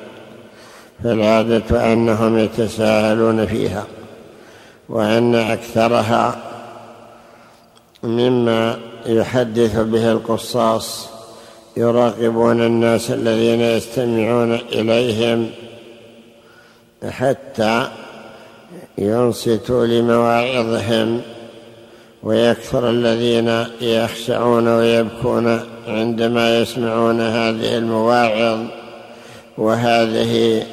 فالعادة 1.03 1.93
أنهم 1.93 2.37
يتساهلون 2.37 3.45
فيها 3.45 3.83
وأن 4.89 5.35
أكثرها 5.35 6.35
مما 8.03 8.77
يحدث 9.07 9.79
به 9.79 10.11
القصاص 10.11 11.09
يراقبون 11.77 12.61
الناس 12.61 13.11
الذين 13.11 13.61
يستمعون 13.61 14.53
إليهم 14.53 15.49
حتى 17.09 17.87
ينصتوا 18.97 19.85
لمواعظهم 19.85 21.21
ويكثر 22.23 22.89
الذين 22.89 23.65
يخشعون 23.81 24.67
ويبكون 24.67 25.59
عندما 25.87 26.59
يسمعون 26.59 27.21
هذه 27.21 27.77
المواعظ 27.77 28.59
وهذه 29.57 30.63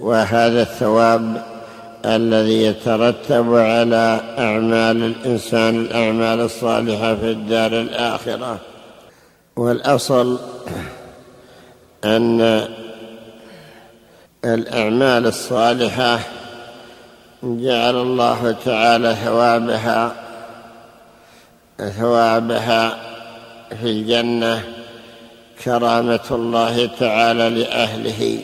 وهذا 0.00 0.62
الثواب. 0.62 1.53
الذي 2.04 2.64
يترتب 2.64 3.54
على 3.54 4.20
أعمال 4.38 5.02
الإنسان 5.02 5.80
الأعمال 5.80 6.40
الصالحة 6.40 7.14
في 7.14 7.30
الدار 7.30 7.80
الآخرة. 7.80 8.58
والأصل 9.56 10.38
أن 12.04 12.68
الأعمال 14.44 15.26
الصالحة 15.26 16.18
جعل 17.42 17.96
الله 17.96 18.56
تعالى 18.64 19.14
ثوابها 19.24 20.14
ثوابها 21.78 22.96
في 23.80 23.84
الجنة 23.84 24.64
كرامة 25.64 26.20
الله 26.30 26.86
تعالى 26.86 27.50
لأهله. 27.50 28.38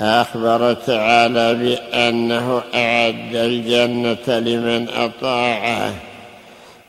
أخبر 0.00 0.72
تعالى 0.72 1.54
بأنه 1.54 2.62
أعد 2.74 3.34
الجنة 3.34 4.38
لمن 4.38 4.88
أطاعه. 4.88 5.94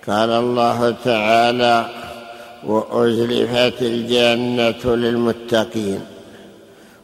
قال 0.08 0.30
الله 0.30 0.96
تعالى 1.06 1.90
وأزلفت 2.64 3.82
الجنة 3.82 4.96
للمتقين 4.96 6.02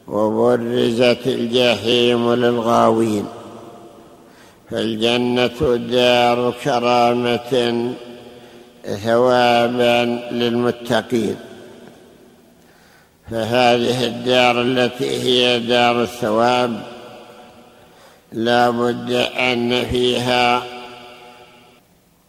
وبرزت 0.08 1.28
الجحيم 1.28 2.34
للغاوين. 2.34 3.26
فالجنة 4.72 5.76
دار 5.76 6.54
كرامة 6.64 7.94
ثوابا 9.04 10.20
للمتقين. 10.32 11.36
فهذه 13.32 14.06
الدار 14.06 14.62
التي 14.62 15.10
هي 15.24 15.60
دار 15.60 16.04
الثواب 16.04 16.82
لا 18.32 18.70
بد 18.70 19.12
أن 19.40 19.86
فيها 19.86 20.64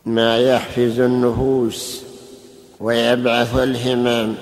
ما 0.06 0.38
يحفز 0.38 1.00
النفوس 1.00 2.02
ويبعث 2.80 3.58
الهمم 3.58 4.34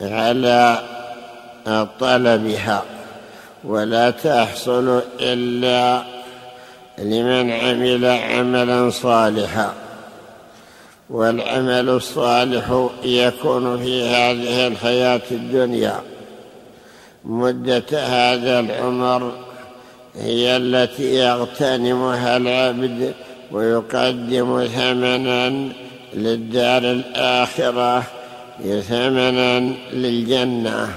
على 0.00 0.78
طلبها 2.00 2.82
ولا 3.64 4.10
تحصل 4.10 5.02
إلا 5.20 6.02
لمن 6.98 7.50
عمل 7.50 8.04
عملا 8.04 8.90
صالحا. 8.90 9.72
والعمل 11.10 11.88
الصالح 11.88 12.88
يكون 13.04 13.82
في 13.82 14.02
هذه 14.02 14.66
الحياة 14.66 15.20
الدنيا. 15.30 16.00
مدة 17.24 17.84
هذا 17.92 18.60
العمر 18.60 19.32
هي 20.14 20.56
التي 20.56 21.14
يغتنمها 21.14 22.36
العبد 22.36 23.14
ويقدم 23.52 24.66
ثمنا 24.66 25.68
للدار 26.14 26.82
الآخرة 26.82 28.02
ثمنا 28.88 29.58
للجنة. 29.92 30.88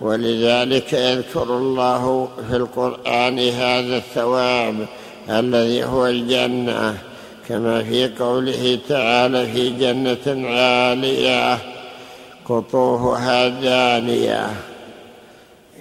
ولذلك 0.00 0.92
يذكر 0.92 1.42
الله 1.42 2.28
في 2.50 2.56
القرآن 2.56 3.38
هذا 3.38 3.96
الثواب 3.96 4.86
الذي 5.30 5.84
هو 5.84 6.06
الجنة. 6.06 7.11
كما 7.52 7.82
في 7.82 8.08
قوله 8.08 8.78
تعالى 8.88 9.46
في 9.46 9.70
جنة 9.70 10.48
عالية 10.48 11.58
قطوفها 12.48 13.48
دانية. 13.48 14.46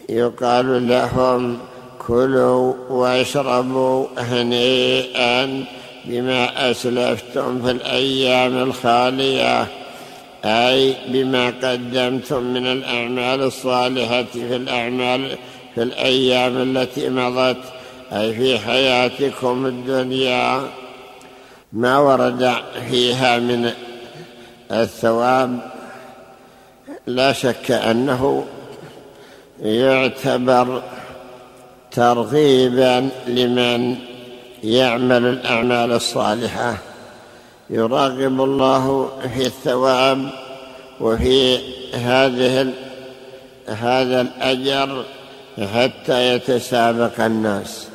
يقال 0.09 0.87
لهم 0.87 1.57
كلوا 2.07 2.73
واشربوا 2.89 4.07
هنيئا 4.17 5.63
بما 6.05 6.71
أسلفتم 6.71 7.61
في 7.61 7.71
الأيام 7.71 8.57
الخالية 8.57 9.67
أي 10.45 10.95
بما 11.07 11.53
قدمتم 11.63 12.43
من 12.43 12.67
الأعمال 12.67 13.41
الصالحة 13.41 14.23
في 14.23 14.55
الأعمال 14.55 15.37
في 15.75 15.83
الأيام 15.83 16.77
التي 16.77 17.09
مضت 17.09 17.63
أي 18.11 18.33
في 18.33 18.59
حياتكم 18.59 19.65
الدنيا. 19.65 20.80
ما 21.73 21.97
ورد 21.97 22.53
فيها 22.89 23.39
من 23.39 23.71
الثواب 24.71 25.59
لا 27.07 27.33
شك 27.33 27.71
أنه 27.71 28.45
يعتبر 29.61 30.83
ترغيبا 31.91 33.09
لمن 33.27 33.95
يعمل 34.63 35.25
الأعمال 35.25 35.91
الصالحة. 35.91 36.77
يراغب 37.69 38.41
الله 38.41 39.09
في 39.33 39.45
الثواب 39.45 40.29
وفي 40.99 41.57
هذه 41.93 42.73
هذا 43.67 44.21
الأجر 44.21 45.03
حتى 45.73 46.35
يتسابق 46.35 47.19
الناس. 47.19 47.87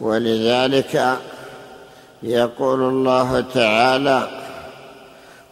ولذلك 0.00 1.18
يقول 2.22 2.80
الله 2.82 3.44
تعالى 3.54 4.28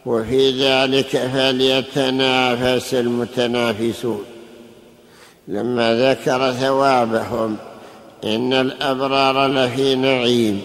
وفي 0.05 0.51
ذلك 0.63 1.17
فليتنافس 1.17 2.93
المتنافسون. 2.93 4.23
لما 5.47 6.09
ذكر 6.09 6.51
ثوابهم 6.51 7.57
إن 8.23 8.53
الأبرار 8.53 9.47
لفي 9.47 9.95
نعيم 9.95 10.61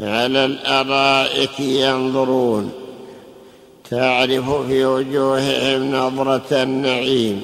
على 0.00 0.44
الأرائك 0.44 1.60
ينظرون. 1.60 2.72
تعرف 3.90 4.50
في 4.66 4.84
وجوههم 4.84 5.92
نظرة 5.92 6.62
النعيم 6.62 7.42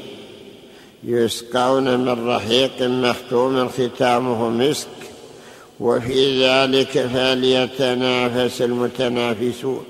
يسقون 1.05 1.99
من 1.99 2.29
رحيق 2.29 2.83
مختوم 2.83 3.69
ختامه 3.69 4.49
مسك 4.49 4.89
وفي 5.81 6.47
ذلك 6.47 7.07
فليتنافس 7.07 8.63
المتنافسون. 8.63 9.85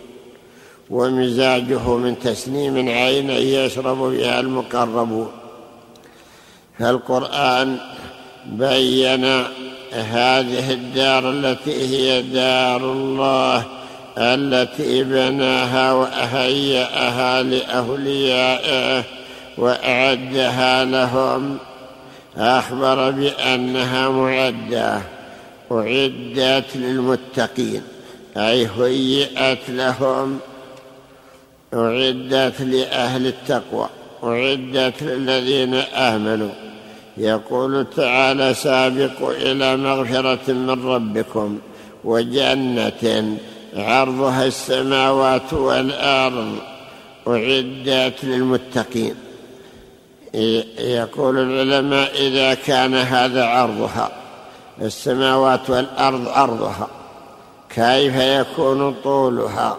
ومزاجه 0.91 1.97
من 1.97 2.19
تسنيم 2.19 2.89
عين 2.89 3.31
يشرب 3.31 3.99
بها 3.99 4.41
المقربون. 4.41 5.31
فالقرآن 6.79 7.77
بين 8.47 9.25
هذه 9.93 10.73
الدار 10.73 11.31
التي 11.31 11.87
هي 11.87 12.23
دار 12.23 12.93
الله 12.93 13.65
التي 14.19 15.05
بناها 15.05 15.93
وهيأها 15.93 17.43
لأوليائه 17.43 19.05
وأعدها 19.59 20.85
لهم. 20.85 21.59
أخبر 22.37 23.11
بأنها 23.11 24.09
معدة. 24.09 25.14
أعدت 25.75 26.77
للمتقين 26.77 27.83
أي 28.37 28.69
هيئت 28.79 29.71
لهم. 29.71 30.39
أعدت 31.75 32.61
لأهل 32.61 33.27
التقوى 33.27 33.89
أعدت 34.25 35.03
للذين 35.03 35.75
آمنوا. 35.75 36.51
يقول 37.17 37.87
تعالى 37.97 38.55
سابقوا 38.55 39.33
إلى 39.33 39.77
مغفرة 39.77 40.53
من 40.53 40.87
ربكم 40.87 41.59
وجنة 42.05 43.37
عرضها 43.77 44.47
السماوات 44.47 45.53
والأرض. 45.53 46.59
أعدت 47.29 48.25
للمتقين. 48.25 49.15
يقول 50.79 51.39
العلماء 51.39 52.13
إذا 52.27 52.55
كان 52.55 52.95
هذا 52.95 53.45
عرضها 53.45 54.24
السماوات 54.83 55.71
والأرض 55.71 56.29
عرضها 56.29 56.89
كيف 57.69 58.17
يكون 58.17 58.95
طولها؟ 59.05 59.77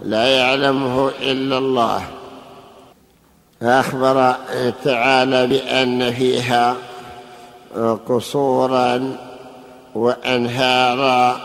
لا 0.00 0.26
يعلمه 0.26 1.10
إلا 1.20 1.58
الله. 1.58 2.02
أخبر 3.62 4.34
تعالى 4.84 5.46
بأن 5.46 6.12
فيها 6.12 6.76
قصورا 8.08 9.16
وأنهارا 9.94 11.40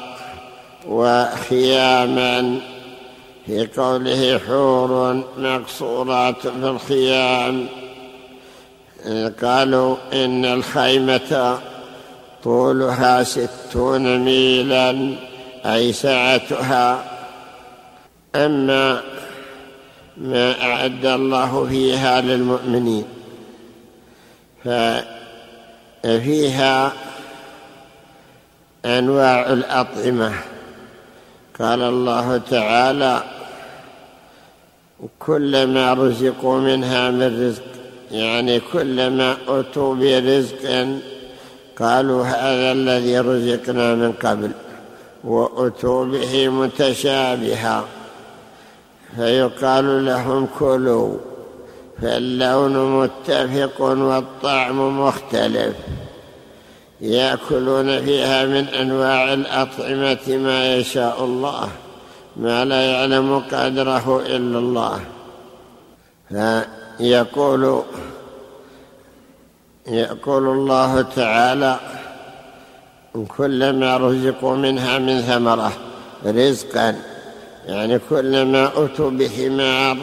وخياما. 0.88 2.59
في 3.45 3.67
قوله 3.77 4.41
حور 4.47 5.23
مقصورات 5.38 6.41
في 6.47 6.49
الخيام. 6.49 7.67
قالوا 9.41 9.95
إن 10.13 10.45
الخيمة 10.45 11.59
طولها 12.44 13.24
ستون 13.24 14.18
ميلا 14.18 15.16
أي 15.66 15.94
سعتها 15.94 17.04
أما 18.36 19.02
ما 20.18 20.62
أعد 20.62 21.06
الله 21.06 21.68
فيها 21.70 22.22
للمؤمنين 22.22 23.06
ففيها 26.04 26.92
أنواع 28.86 29.54
الأطعمة. 29.54 30.34
قال 31.60 31.82
الله 31.82 32.38
تعالى 32.38 33.24
كلما 35.20 35.94
رزقوا 35.94 36.60
منها 36.60 37.12
من 37.12 37.48
رزق 37.48 37.64
يعني 38.12 38.60
كلما 38.60 39.38
أتوا 39.48 39.96
برزق 39.96 40.88
قالوا 41.80 42.25
هذا 42.25 42.71
الذي 42.71 43.19
رزقنا 43.19 43.95
من 43.95 44.11
قبل 44.11 44.51
وأتوا 45.23 46.05
به 46.05 46.49
متشابها 46.49 47.84
فيقال 49.15 50.05
لهم 50.05 50.47
كلوا 50.59 51.17
فاللون 52.01 53.01
متفق 53.01 53.82
والطعم 53.82 54.99
مختلف 55.01 55.75
يأكلون 57.01 58.05
فيها 58.05 58.45
من 58.45 58.67
أنواع 58.67 59.34
الأطعمة 59.34 60.38
ما 60.38 60.75
يشاء 60.75 61.23
الله 61.23 61.69
ما 62.38 62.65
لا 62.65 62.82
يعلم 62.82 63.39
قدره 63.39 64.21
إلا 64.25 64.59
الله. 64.59 64.99
فيقول 66.30 67.84
يقول 69.90 70.48
الله 70.48 71.02
تعالى 71.02 71.80
كلما 73.38 73.98
رزقوا 73.98 74.56
منها 74.56 74.98
من 74.98 75.22
ثمرة 75.22 75.72
رزقا 76.26 76.96
يعني 77.68 78.00
كلما 78.10 78.72
أتوا 78.76 79.10
بثمار 79.10 79.98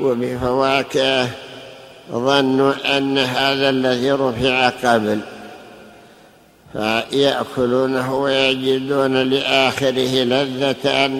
وبفواكه 0.00 1.28
ظنوا 2.12 2.96
أن 2.96 3.18
هذا 3.18 3.70
الذي 3.70 4.12
رفع 4.12 4.68
قبل 4.68 5.20
فيأكلونه 6.72 8.14
ويجدون 8.14 9.16
لآخره 9.16 10.24
لذة 10.24 11.10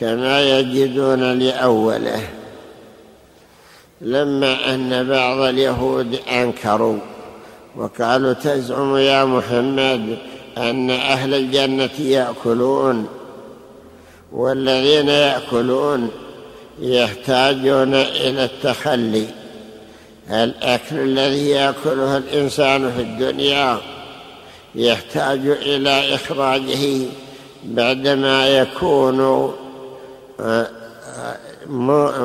كما 0.00 0.58
يجدون 0.58 1.38
لأوله. 1.38 2.22
لما 4.00 4.74
أن 4.74 5.08
بعض 5.08 5.38
اليهود 5.38 6.18
أنكروا 6.32 6.98
وقالوا 7.78 8.32
تزعم 8.32 8.96
يا 8.96 9.24
محمد 9.24 10.18
أن 10.58 10.90
أهل 10.90 11.34
الجنة 11.34 12.00
يأكلون 12.00 13.08
والذين 14.32 15.08
يأكلون 15.08 16.10
يحتاجون 16.80 17.94
إلى 17.94 18.44
التخلي. 18.44 19.26
الأكل 20.30 20.96
الذي 20.96 21.50
يأكله 21.50 22.16
الإنسان 22.16 22.92
في 22.92 23.02
الدنيا 23.02 23.78
يحتاج 24.74 25.40
إلى 25.46 26.14
إخراجه 26.14 27.06
بعدما 27.64 28.48
يكون 28.48 29.20
آه، 30.40 30.68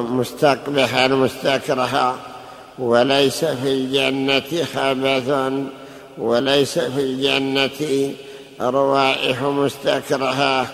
مستقبحا 0.09 1.07
مستكرها. 1.07 2.32
وليس 2.79 3.45
في 3.45 3.67
الجنة 3.67 4.65
خبث 4.75 5.53
وليس 6.17 6.79
في 6.79 6.99
الجنة 7.01 8.13
روائح 8.61 9.41
مستكرهة. 9.43 10.67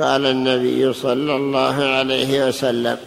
قال 0.00 0.26
النبي 0.26 0.92
صلى 0.92 1.36
الله 1.36 1.84
عليه 1.84 2.48
وسلم 2.48 2.98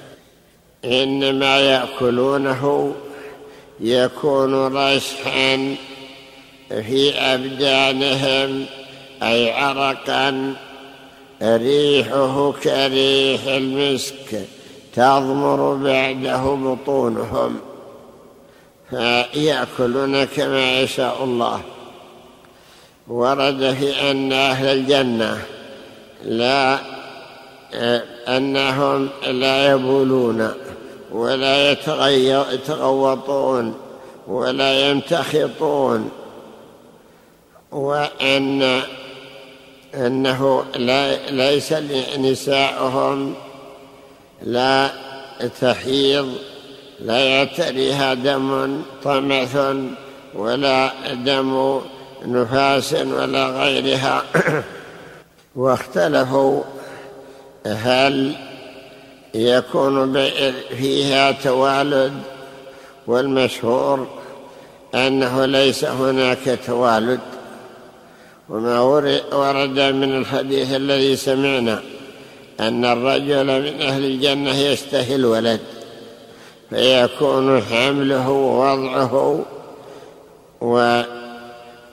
إنما 0.85 1.59
يأكلونه 1.59 2.93
يكون 3.79 4.77
رشحا 4.77 5.75
في 6.69 7.13
أبدانهم 7.15 8.65
أي 9.23 9.51
عرقا. 9.51 10.53
ريحه 11.43 12.51
كريح 12.51 13.41
المسك 13.47 14.45
تضمر 14.93 15.73
بعده 15.73 16.43
بطونهم. 16.43 17.70
فيأكلون 18.91 20.23
كما 20.23 20.81
يشاء 20.81 21.23
الله. 21.23 21.61
ورد 23.07 23.73
في 23.79 24.11
أن 24.11 24.33
أهل 24.33 24.67
الجنة 24.67 25.41
لا 26.25 26.79
أنهم 28.27 29.09
لا 29.27 29.71
يبولون 29.71 30.51
ولا 31.11 31.71
يتغوطون 32.51 33.75
ولا 34.27 34.89
يمتخطون 34.89 36.11
وأن 37.71 38.81
أنه 39.95 40.65
لا 40.75 41.29
ليس 41.31 41.73
نساؤهم 42.19 43.35
لا 44.43 44.91
تحيض 45.61 46.35
لا 47.01 47.19
يعتريها 47.19 48.13
دم 48.13 48.81
طمث 49.03 49.57
ولا 50.33 50.91
دم 51.13 51.81
نفاس 52.25 52.93
ولا 52.93 53.45
غيرها. 53.45 54.23
واختلفوا 55.55 56.61
هل 57.65 58.35
يكون 59.33 60.29
فيها 60.77 61.31
توالد؟ 61.31 62.13
والمشهور 63.07 64.07
أنه 64.95 65.45
ليس 65.45 65.85
هناك 65.85 66.59
توالد. 66.67 67.19
وما 68.49 68.79
ورد 69.33 69.79
من 69.79 70.17
الحديث 70.17 70.73
الذي 70.73 71.15
سمعنا 71.15 71.81
أن 72.59 72.85
الرجل 72.85 73.45
من 73.45 73.81
أهل 73.81 74.05
الجنة 74.05 74.55
يشتهي 74.55 75.15
الولد. 75.15 75.80
فيكون 76.71 77.61
حمله 77.61 78.29
ووضعه 78.29 79.45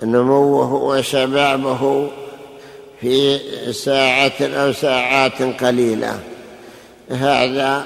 ونموه 0.02 0.74
وشبابه 0.74 2.10
في 3.00 3.38
ساعة 3.72 4.32
أو 4.40 4.72
ساعات 4.72 5.42
قليلة. 5.42 6.20
هذا 7.10 7.84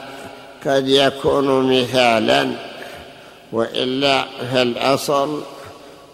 قد 0.67 0.89
يكون 0.89 1.81
مثالا 1.81 2.51
وإلا 3.53 4.25
فالأصل 4.53 5.43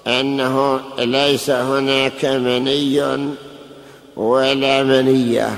أنه 0.07 0.81
ليس 0.99 1.51
هناك 1.51 2.25
مني 2.25 3.29
ولا 4.17 4.83
منية 4.83 5.51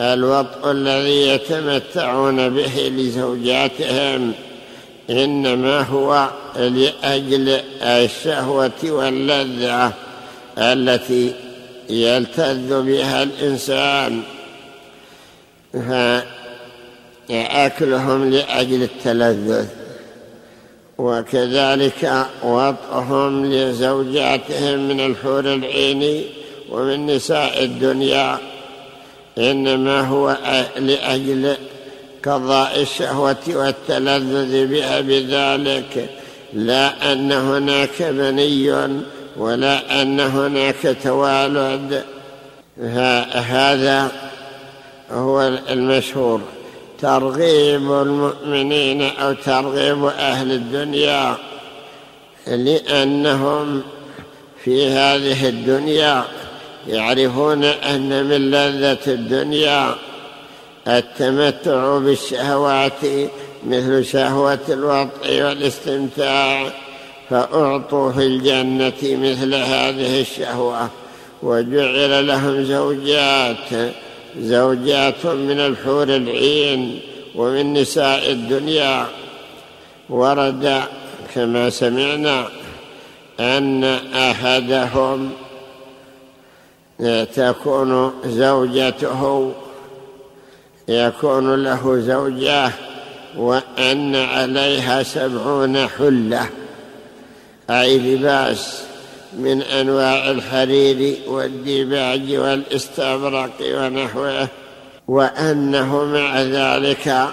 الوطء 0.00 0.70
الذي 0.70 1.28
يتمتعون 1.28 2.48
به 2.48 2.92
لزوجاتهم 2.96 4.32
إنما 5.10 5.80
هو 5.80 6.28
لأجل 6.56 7.60
الشهوة 7.82 8.70
واللذة 8.84 9.92
التي 10.58 11.32
يلتذ 11.90 12.82
بها 12.82 13.22
الإنسان. 13.22 14.22
فأكلهم 17.28 18.30
لأجل 18.30 18.82
التلذذ 18.82 19.66
وكذلك 20.98 22.26
وطئهم 22.42 23.52
لزوجاتهم 23.52 24.88
من 24.88 25.00
الحور 25.00 25.54
العين 25.54 26.24
ومن 26.70 27.06
نساء 27.06 27.64
الدنيا. 27.64 28.38
إنما 29.38 30.00
هو 30.00 30.36
لأجل 30.76 31.56
قضاء 32.24 32.82
الشهوة 32.82 33.36
والتلذذ 33.48 34.66
بها 34.66 35.00
بذلك 35.00 36.10
لا 36.52 37.12
أن 37.12 37.32
هناك 37.32 38.02
بني 38.02 38.72
ولا 39.36 40.02
أن 40.02 40.20
هناك 40.20 40.96
توالد. 41.02 42.04
هذا 43.32 44.12
هو 45.10 45.42
المشهور. 45.70 46.40
ترغيب 47.00 47.92
المؤمنين 47.92 49.02
أو 49.02 49.32
ترغيب 49.32 50.04
أهل 50.04 50.52
الدنيا 50.52 51.36
لأنهم 52.46 53.82
في 54.64 54.88
هذه 54.88 55.48
الدنيا 55.48 56.24
يعرفون 56.88 57.64
أن 57.64 58.24
من 58.24 58.50
لذة 58.50 58.98
الدنيا 59.06 59.94
التمتع 60.88 61.98
بالشهوات 61.98 63.00
مثل 63.66 64.04
شهوة 64.04 64.58
الوطء 64.68 65.42
والاستمتاع 65.42 66.72
فأعطوا 67.30 68.12
في 68.12 68.26
الجنة 68.26 68.92
مثل 69.02 69.54
هذه 69.54 70.20
الشهوة 70.20 70.90
وجعل 71.42 72.26
لهم 72.26 72.64
زوجات 72.64 73.92
زوجات 74.40 75.26
من 75.26 75.60
الحور 75.60 76.02
العين 76.02 77.00
ومن 77.34 77.72
نساء 77.72 78.30
الدنيا. 78.30 79.06
ورد 80.08 80.82
كما 81.34 81.70
سمعنا 81.70 82.48
أن 83.40 83.84
أحدهم 84.14 85.30
تكون 87.34 88.12
زوجته 88.24 89.52
يكون 90.88 91.64
له 91.64 91.98
زوجة 91.98 92.70
وأن 93.36 94.16
عليها 94.16 95.02
سبعون 95.02 95.88
حلة. 95.88 96.48
أي 97.70 97.98
لباس 97.98 98.82
من 99.38 99.62
أنواع 99.62 100.30
الحرير 100.30 101.16
والديباج 101.26 102.34
والاستبرق 102.34 103.52
ونحوه. 103.60 104.48
وأنه 105.08 106.04
مع 106.04 106.42
ذلك 106.42 107.28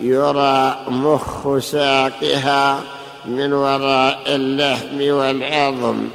يرى 0.00 0.76
مخ 0.88 1.58
ساقها 1.58 2.80
من 3.24 3.52
وراء 3.52 4.22
اللحم 4.26 5.00
والعظم. 5.00 6.08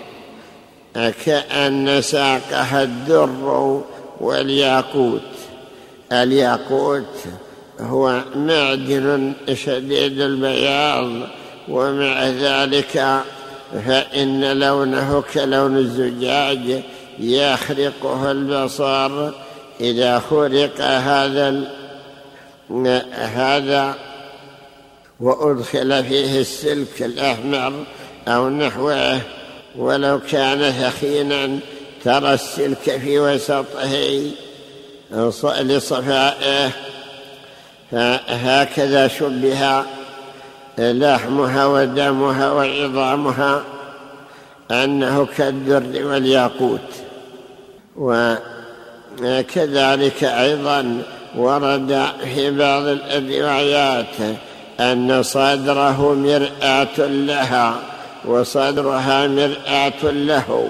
كأن 0.96 2.02
ساقها 2.02 2.84
الدر 2.84 3.82
والياقوت. 4.20 5.22
الياقوت 6.12 7.24
هو 7.80 8.22
معدن 8.36 9.34
شديد 9.54 10.22
البياض 10.22 11.12
ومع 11.70 12.28
ذلك 12.28 13.24
فإن 13.86 14.60
لونه 14.60 15.24
كلون 15.34 15.78
الزجاج 15.78 16.84
يخرقه 17.20 18.32
البصر. 18.32 19.32
إذا 19.82 20.20
خرق 20.20 20.82
هذا 20.82 21.64
هذا 23.14 23.96
وأدخل 25.20 26.04
فيه 26.04 26.40
السلك 26.40 27.02
الأحمر 27.02 27.74
أو 28.28 28.50
نحوه 28.50 29.22
ولو 29.78 30.20
كان 30.32 30.72
ثخينا 30.72 31.60
ترى 32.04 32.34
السلك 32.34 32.98
في 32.98 33.20
وسطه 33.20 34.32
لصفائه 35.62 36.72
فهكذا 37.92 39.08
شبه 39.08 39.84
لحمها 40.78 41.66
ودمها 41.66 42.52
وعظامها 42.52 43.64
أنه 44.72 45.26
كالدر 45.38 46.06
والياقوت. 46.06 46.80
وكذلك 49.22 50.24
أيضا 50.24 51.02
ورد 51.36 52.06
في 52.24 52.52
بعض 52.52 52.84
الروايات 52.88 54.16
أن 54.80 55.24
صدره 55.24 56.14
مرآة 56.14 57.08
لها. 57.08 57.95
وصدرها 58.28 59.28
مرآة 59.28 60.04
له 60.04 60.70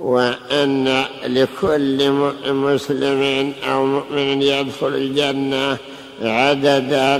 وأن 0.00 1.04
لكل 1.26 2.10
مسلم 2.46 3.52
أو 3.70 3.86
مؤمن 3.86 4.42
يدخل 4.42 4.94
الجنة 4.94 5.76
عددا 6.22 7.18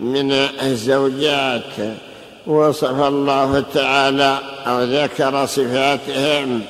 من 0.00 0.32
الزوجات. 0.62 1.98
وصف 2.46 3.00
الله 3.00 3.64
تعالى 3.74 4.38
أو 4.66 4.82
ذكر 4.82 5.46
صفاتهم 5.46 6.62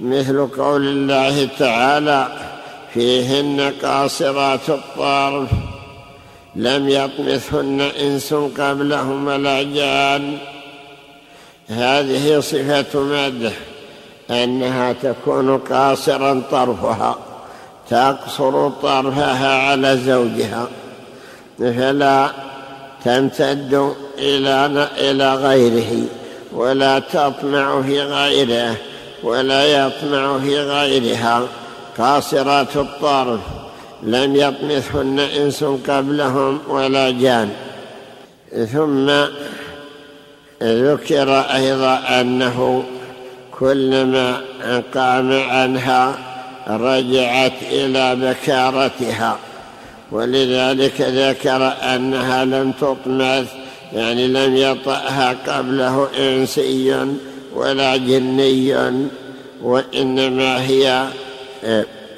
مثل 0.00 0.46
قول 0.46 0.88
الله 0.88 1.48
تعالى 1.58 2.28
فيهن 2.94 3.72
قاصرات 3.82 4.68
الطرف 4.68 5.48
لم 6.56 6.88
يطمثهن 6.88 7.80
إنس 7.80 8.34
قبلهم 8.34 9.26
ولا 9.26 9.62
جان 9.62 10.38
هذه 11.72 12.40
صفة 12.40 13.00
مدح 13.00 13.52
أنها 14.30 14.92
تكون 14.92 15.58
قاصرا 15.58 16.42
طرفها 16.50 17.18
تقصر 17.90 18.68
طرفها 18.68 19.68
على 19.68 19.96
زوجها 19.96 20.66
فلا 21.58 22.30
تمتد 23.04 23.94
إلى 24.18 24.88
إلى 24.98 25.34
غيره 25.34 26.06
ولا 26.52 26.98
تطمع 26.98 27.82
في 27.82 28.02
غيره 28.02 28.76
ولا 29.22 29.64
يطمع 29.64 30.38
في 30.38 30.60
غيرها. 30.60 31.42
قاصرات 31.98 32.76
الطرف 32.76 33.40
لم 34.02 34.36
يطمثهن 34.36 35.18
إنس 35.18 35.64
قبلهم 35.64 36.60
ولا 36.68 37.10
جان. 37.10 37.50
ثم 38.72 39.10
ذكر 40.62 41.40
أيضا 41.40 42.20
أنه 42.20 42.84
كلما 43.58 44.40
قام 44.94 45.32
عنها 45.32 46.18
رجعت 46.68 47.52
إلى 47.72 48.16
بكارتها 48.16 49.38
ولذلك 50.12 51.00
ذكر 51.00 51.72
أنها 51.82 52.44
لم 52.44 52.72
تطمث 52.72 53.46
يعني 53.92 54.28
لم 54.28 54.56
يطأها 54.56 55.36
قبله 55.46 56.08
إنسي 56.18 57.06
ولا 57.54 57.96
جني 57.96 58.74
وإنما 59.62 60.66
هي 60.66 61.06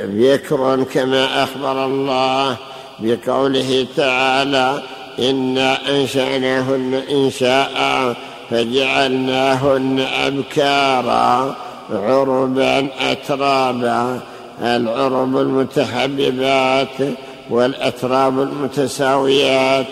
بكر 0.01 0.85
كما 0.95 1.43
أخبر 1.43 1.85
الله 1.85 2.57
بقوله 3.01 3.87
تعالى 3.97 4.83
أنا 5.19 5.91
انشاناهن 5.91 7.03
انشاء 7.11 8.17
فجعلناهن 8.51 10.01
أبكارا 10.01 11.57
عربا 11.91 12.89
اترابا 13.01 14.21
العرب 14.63 15.37
المتحببات 15.37 17.17
والأتراب 17.51 18.41
المتساويات. 18.41 19.87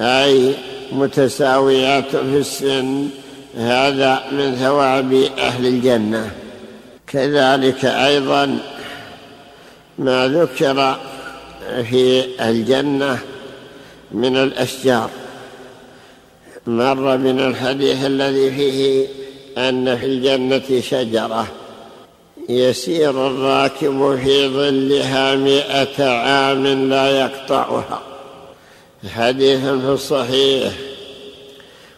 أي 0.00 0.54
متساويات 0.92 2.16
في 2.16 2.38
السن 2.38 3.08
هذا 3.56 4.22
من 4.32 4.54
ثواب 4.54 5.28
أهل 5.38 5.66
الجنة. 5.66 6.30
كذلك 7.06 7.84
أيضا 7.84 8.58
ما 9.98 10.28
ذكر 10.28 10.96
في 11.90 12.24
الجنة 12.40 13.18
من 14.12 14.36
الأشجار. 14.36 15.10
مر 16.66 17.16
من 17.16 17.40
الحديث 17.40 18.04
الذي 18.04 18.50
فيه 18.50 19.06
أن 19.58 19.96
في 19.96 20.06
الجنة 20.06 20.80
شجرة. 20.80 21.46
يسير 22.48 23.26
الراكب 23.26 24.18
في 24.24 24.48
ظلها 24.48 25.34
مائه 25.34 26.04
عام 26.04 26.66
لا 26.66 27.20
يقطعها. 27.20 28.02
حديث 29.14 29.60
في 29.60 29.88
الصحيح. 29.88 30.72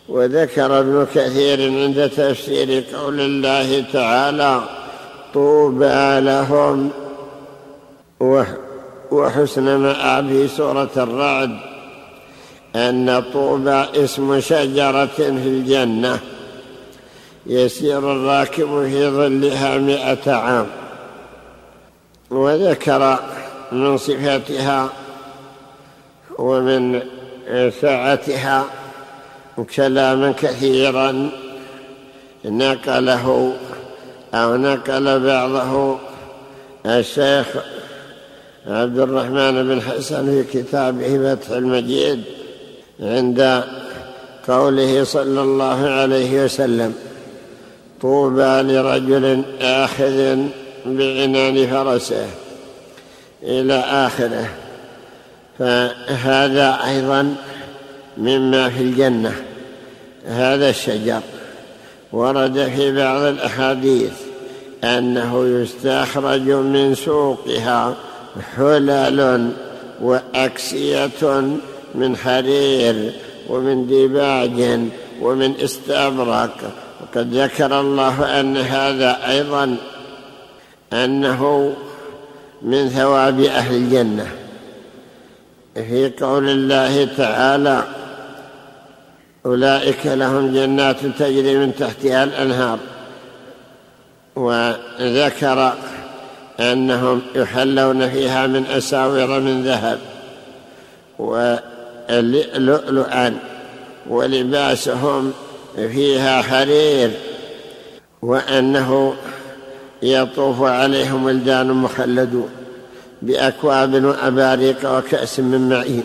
وذكر 0.09 0.81
ابن 0.81 1.07
كثير 1.14 1.62
عند 1.62 2.11
تفسير 2.17 2.85
قول 2.95 3.21
الله 3.21 3.85
تعالى 3.93 4.62
طوبى 5.35 6.21
لهم. 6.21 6.91
وحسن 9.11 9.77
مآب 9.77 10.29
في 10.29 10.49
سورة 10.49 10.91
الرعد. 10.97 11.66
أن 12.77 13.24
طوبى 13.33 13.85
اسم 14.05 14.41
شجرة 14.41 15.07
في 15.16 15.29
الجنة. 15.29 16.18
يسير 17.47 17.99
الراكب 17.99 18.89
في 18.89 19.09
ظلها 19.09 19.79
مئة 19.79 20.33
عام. 20.33 20.66
وذكر 22.31 23.18
من 23.72 23.99
صفاتها 23.99 24.89
ومن 26.39 27.01
سعتها 27.81 28.64
كلاما 29.77 30.33
كثيرا. 30.33 31.31
نقله 32.45 33.53
أو 34.35 34.57
نقل 34.57 35.20
بعضه 35.20 35.99
الشيخ 36.87 37.47
عبد 38.66 38.99
الرحمن 38.99 39.68
بن 39.68 39.83
حسن 39.83 40.27
في 40.27 40.62
كتابه 40.62 41.35
فتح 41.35 41.51
المجيد. 41.51 42.36
عند 43.01 43.64
قوله 44.49 45.05
صلى 45.05 45.40
الله 45.40 45.88
عليه 45.88 46.44
وسلم 46.44 46.94
طوبى 48.03 48.62
لرجل 48.62 49.42
آخذ 49.61 50.36
بعنان 50.86 51.66
فرسه 51.66 52.26
إلى 53.42 53.74
آخره. 53.78 54.49
فهذا 55.59 56.78
أيضا 56.86 57.34
مما 58.18 58.68
في 58.70 58.82
الجنة 58.82 59.32
هذا 60.26 60.70
الشجر. 60.70 61.20
ورد 62.12 62.72
في 62.76 62.97
بعض 62.97 63.22
الأحاديث 63.22 64.12
أنه 64.84 65.47
يستخرج 65.47 66.49
من 66.51 66.94
سوقها 66.94 67.94
حلل 68.57 69.51
وأكسية 70.01 71.11
من 71.97 72.16
حرير 72.16 73.12
ومن 73.49 73.86
ديباج 73.86 74.80
ومن 75.20 75.55
استبرق. 75.61 76.57
وقد 77.01 77.34
ذكر 77.34 77.80
الله 77.80 78.40
أن 78.40 78.57
هذا 78.57 79.30
أيضا 79.30 79.76
أنه 80.92 81.74
من 82.62 82.88
ثواب 82.88 83.40
أهل 83.40 83.74
الجنة. 83.74 84.26
في 85.74 86.12
قول 86.20 86.49
الله 86.49 87.05
تعالى 87.05 87.84
أولئك 89.47 90.07
لهم 90.07 90.55
جنات 90.55 91.07
تجري 91.18 91.57
من 91.57 91.74
تحتها 91.74 92.24
الأنهار. 92.24 92.78
وذكر 94.36 95.74
أنهم 96.61 97.22
يحلون 97.34 98.11
فيها 98.11 98.47
من 98.47 98.66
أساور 98.66 99.40
من 99.40 99.62
ذهب. 99.62 99.99
ولؤلؤا 102.11 103.38
ولباسهم 104.09 105.32
فيها 105.76 106.42
حرير 106.42 107.11
وأنه 108.22 109.14
يطوف 110.02 110.62
عليهم 110.62 111.24
ولدان 111.24 111.66
مخلدون 111.66 112.48
بأكواب 113.22 114.04
وأباريق 114.04 114.98
وكأس 114.98 115.40
من 115.40 115.68
معين 115.68 116.04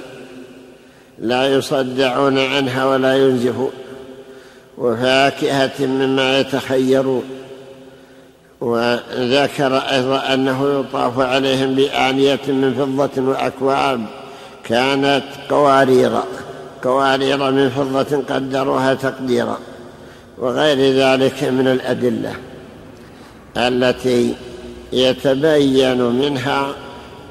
لا 1.19 1.47
يصدعون 1.47 2.37
عنها 2.37 2.85
ولا 2.85 3.17
ينزفون 3.17 3.71
وفاكهة 4.77 5.85
مما 5.85 6.39
يتخيرون. 6.39 7.23
وذكر 8.61 9.77
أيضا 9.77 10.33
أنه 10.33 10.79
يطاف 10.79 11.19
عليهم 11.19 11.75
بآنية 11.75 12.39
من 12.47 12.73
فضة 12.77 13.21
وأكواب. 13.21 14.05
كانت 14.63 15.23
قوارير 15.49 16.11
قوارير 16.83 17.51
من 17.51 17.69
فضة 17.69 18.23
قدروها 18.29 18.93
تقديرا 18.93 19.57
وغير 20.37 20.77
ذلك 20.77 21.43
من 21.43 21.67
الأدلة 21.67 22.33
التي 23.57 24.35
يتبين 24.93 26.01
منها 26.01 26.67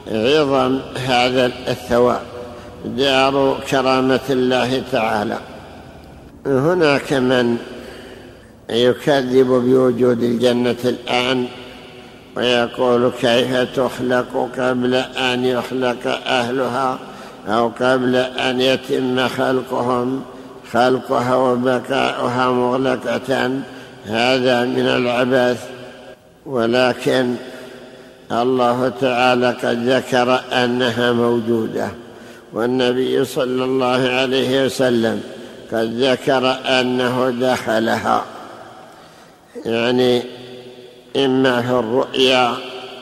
عظم 0.08 0.80
هذا 0.96 1.46
الثواب 1.68 2.22
دار 2.84 3.60
كرامة 3.70 4.20
الله 4.30 4.82
تعالى. 4.92 5.38
هناك 6.46 7.12
من 7.12 7.56
يكذب 8.70 9.46
بوجود 9.46 10.22
الجنة 10.22 10.76
الآن 10.84 11.46
ويقول 12.36 13.12
كيف 13.20 13.56
تخلق 13.56 14.50
قبل 14.58 14.94
أن 14.94 15.44
يخلق 15.44 16.06
أهلها؟ 16.26 16.98
أو 17.48 17.68
قبل 17.68 18.16
أن 18.16 18.60
يتم 18.60 19.28
خلقهم 19.28 20.22
خلقها 20.72 21.34
وبقاؤها 21.34 22.50
مغلقة 22.50 23.50
هذا 24.06 24.64
من 24.64 24.86
العبث. 24.86 25.68
ولكن 26.46 27.34
الله 28.32 28.92
تعالى 29.00 29.50
قد 29.50 29.88
ذكر 29.88 30.40
أنها 30.52 31.12
موجودة. 31.12 31.88
والنبي 32.52 33.24
صلى 33.24 33.64
الله 33.64 34.08
عليه 34.08 34.64
وسلم 34.64 35.20
قد 35.72 36.02
ذكر 36.02 36.58
أنه 36.66 37.30
دخلها. 37.30 38.24
يعني 39.66 40.22
إما 41.16 41.62
في 41.62 41.70
الرؤيا 41.70 42.54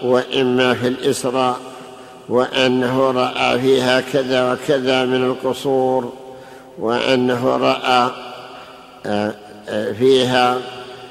وإما 0.02 0.74
في 0.74 0.88
الإسراء. 0.88 1.67
وأنه 2.28 3.10
رأى 3.10 3.60
فيها 3.60 4.00
كذا 4.00 4.52
وكذا 4.52 5.04
من 5.04 5.24
القصور 5.24 6.12
وأنه 6.78 7.56
رأى 7.56 8.10
آه، 9.06 9.34
آه، 9.68 9.92
فيها 9.92 10.58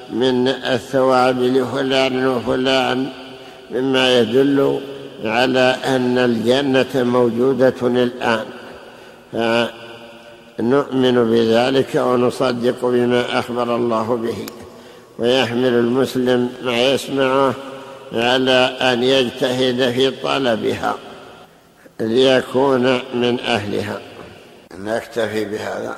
من 0.09 0.47
الثواب 0.47 1.39
لفلان 1.41 2.27
وفلان 2.27 3.09
مما 3.71 4.19
يدل 4.19 4.79
على 5.23 5.75
أن 5.85 6.17
الجنة 6.17 7.03
موجودة 7.03 7.73
الآن. 7.81 8.45
فنؤمن 9.33 11.29
بذلك 11.29 11.95
ونصدق 11.95 12.85
بما 12.85 13.39
أخبر 13.39 13.75
الله 13.75 14.15
به. 14.15 14.45
ويحمل 15.19 15.73
المسلم 15.73 16.49
ما 16.63 16.91
يسمعه 16.91 17.53
على 18.13 18.77
أن 18.81 19.03
يجتهد 19.03 19.91
في 19.91 20.11
طلبها. 20.23 20.95
ليكون 21.99 22.83
من 23.13 23.39
أهلها. 23.39 24.01
نكتفي 24.77 25.45
بهذا. 25.45 25.97